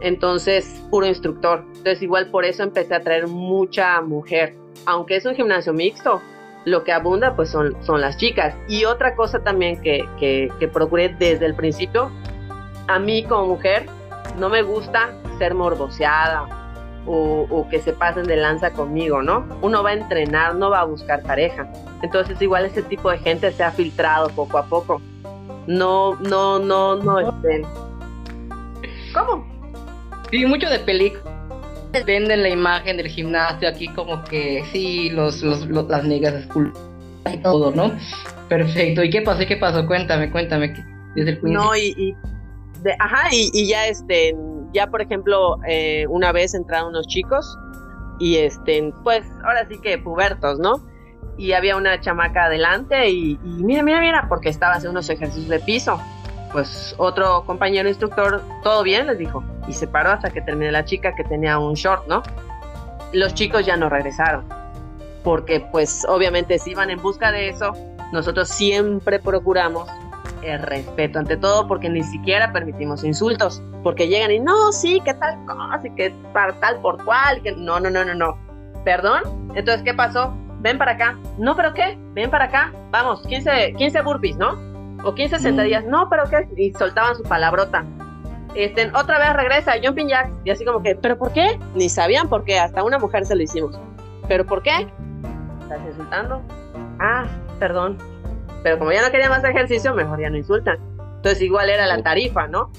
[0.00, 4.56] entonces puro instructor, entonces igual por eso empecé a traer mucha mujer,
[4.86, 6.20] aunque es un gimnasio mixto,
[6.64, 8.54] lo que abunda pues son, son las chicas.
[8.68, 12.10] Y otra cosa también que, que, que procuré desde el principio,
[12.88, 13.86] a mí como mujer
[14.38, 16.61] no me gusta ser morboseada
[17.06, 19.46] o, que se pasen de lanza conmigo, ¿no?
[19.62, 21.70] Uno va a entrenar, no va a buscar pareja.
[22.02, 25.00] Entonces igual ese tipo de gente se ha filtrado poco a poco.
[25.66, 27.64] No, no, no, no estén.
[29.14, 29.46] ¿Cómo?
[30.30, 31.22] Sí, mucho de película.
[32.06, 36.48] Venden la imagen del gimnasio aquí como que sí, los, los, las negas es
[37.32, 37.92] y todo, ¿no?
[38.48, 39.04] Perfecto.
[39.04, 39.46] ¿Y qué pasó?
[39.46, 39.86] ¿Qué pasó?
[39.86, 40.74] Cuéntame, cuéntame.
[41.14, 42.16] Desde el no, y
[42.98, 44.34] ajá, y, ya este,
[44.72, 47.58] ya por ejemplo, eh, una vez entraron unos chicos
[48.18, 50.80] y este, pues ahora sí que pubertos, ¿no?
[51.36, 55.58] Y había una chamaca adelante y, mira, mira, mira, porque estaba haciendo unos ejercicios de
[55.60, 56.00] piso.
[56.52, 59.42] Pues otro compañero instructor, todo bien, les dijo.
[59.66, 62.22] Y se paró hasta que terminó la chica que tenía un short, ¿no?
[63.12, 64.44] Los chicos ya no regresaron.
[65.24, 67.72] porque pues obviamente si van en busca de eso,
[68.12, 69.88] nosotros siempre procuramos
[70.42, 75.14] el respeto ante todo porque ni siquiera permitimos insultos, porque llegan y no, sí, que
[75.14, 78.36] tal cosa, y que para tal por cual, que no, no, no, no, no.
[78.84, 79.22] ¿Perdón?
[79.54, 80.34] Entonces, ¿qué pasó?
[80.60, 81.18] Ven para acá.
[81.38, 81.98] No, pero ¿qué?
[82.14, 82.72] Ven para acá.
[82.90, 84.58] Vamos, 15, 15 burpees, ¿no?
[85.04, 85.84] O 15 sentadillas.
[85.84, 86.48] No, pero ¿qué?
[86.56, 87.84] Y soltaban su palabrota.
[88.54, 90.30] Este, otra vez regresa, jumping jack.
[90.44, 91.58] Y así como que, ¿pero por qué?
[91.74, 92.58] Ni sabían por qué.
[92.58, 93.78] Hasta una mujer se lo hicimos.
[94.28, 94.88] ¿Pero por qué?
[95.62, 96.42] ¿Estás insultando?
[97.00, 97.24] Ah,
[97.58, 97.98] perdón.
[98.62, 100.78] Pero como ya no quería más ejercicio, mejor ya no insultan.
[101.16, 102.70] Entonces igual era la tarifa, ¿no?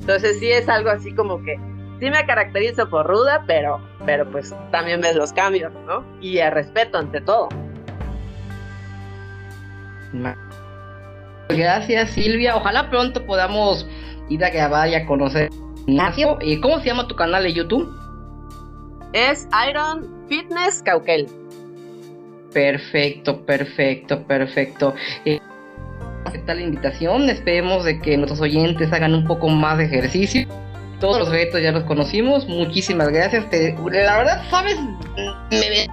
[0.00, 1.56] Entonces sí es algo así como que
[2.00, 6.04] sí me caracterizo por ruda, pero, pero pues también ves los cambios, ¿no?
[6.20, 7.48] Y el respeto ante todo.
[11.48, 13.86] Gracias Silvia, ojalá pronto podamos
[14.28, 15.50] ir a grabar y a conocer
[15.88, 16.38] Ignacio.
[16.42, 17.90] ¿Y cómo se llama tu canal de YouTube?
[19.14, 21.26] Es Iron Fitness Cauquel.
[22.52, 24.94] Perfecto, perfecto, perfecto.
[25.24, 25.40] Eh,
[26.24, 30.46] aceptar la invitación, esperemos de que nuestros oyentes hagan un poco más de ejercicio.
[31.00, 33.44] Todos los retos ya los conocimos, muchísimas gracias.
[33.52, 34.76] la verdad, sabes,
[35.50, 35.88] me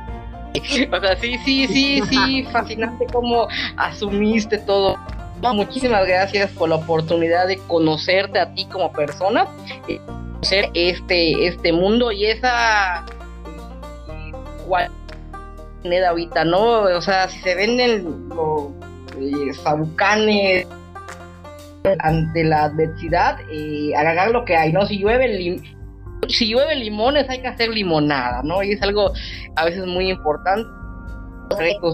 [0.91, 3.47] o sea, sí, sí, sí, sí, fascinante cómo
[3.77, 4.97] asumiste todo.
[5.41, 9.47] muchísimas gracias por la oportunidad de conocerte a ti como persona,
[9.87, 13.05] y conocer este, este mundo y esa
[16.07, 16.83] ahorita, ¿no?
[16.83, 18.71] O sea, si se venden los
[19.19, 20.67] eh, sabucanes
[21.99, 24.85] ante la adversidad, eh, agarrar lo que hay, ¿no?
[24.85, 25.61] Si llueve,
[26.27, 28.63] si llueve limones, hay que hacer limonada, ¿no?
[28.63, 29.11] Y es algo
[29.55, 30.67] a veces muy importante.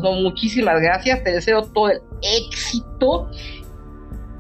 [0.02, 0.12] ¿no?
[0.14, 3.30] Muchísimas gracias, te deseo todo el éxito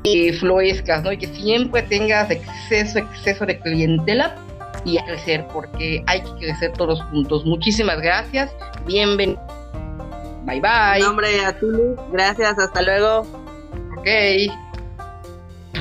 [0.03, 1.11] que florezcas, ¿no?
[1.11, 4.35] Y que siempre tengas exceso, exceso de clientela
[4.85, 7.45] y a crecer, porque hay que crecer todos juntos.
[7.45, 8.51] Muchísimas gracias,
[8.85, 9.41] bienvenido.
[10.43, 10.99] Bye bye.
[10.99, 13.21] nombre a Tulu, gracias, hasta luego.
[13.97, 14.07] Ok.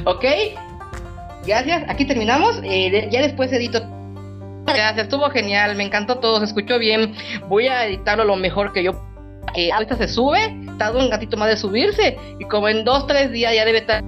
[0.04, 0.24] Ok.
[1.46, 2.60] Gracias, aquí terminamos.
[2.62, 3.80] Eh, ya después edito.
[4.66, 7.14] Gracias, estuvo genial, me encantó todo, se escuchó bien.
[7.48, 8.92] Voy a editarlo lo mejor que yo.
[9.56, 13.32] Eh, ahorita se sube, tarda un gatito más de subirse y como en dos, tres
[13.32, 14.04] días ya debe estar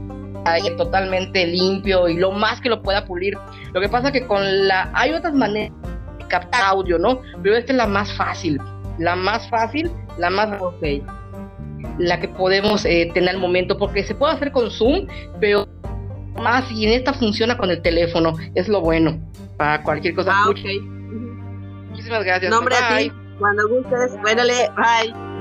[0.76, 3.36] totalmente limpio y lo más que lo pueda pulir.
[3.72, 5.72] Lo que pasa que con la hay otras maneras
[6.18, 7.20] de captar audio, ¿no?
[7.42, 8.60] Pero esta es la más fácil,
[8.98, 11.02] la más fácil, la más ok,
[11.98, 15.06] la que podemos eh, tener al momento porque se puede hacer con Zoom,
[15.40, 15.66] pero
[16.40, 19.18] más y en esta funciona con el teléfono, es lo bueno
[19.56, 20.32] para cualquier cosa.
[20.34, 20.46] Ah,
[21.90, 22.50] Muchísimas gracias.
[22.50, 25.31] Nombre a ti, cuando gustes, bye.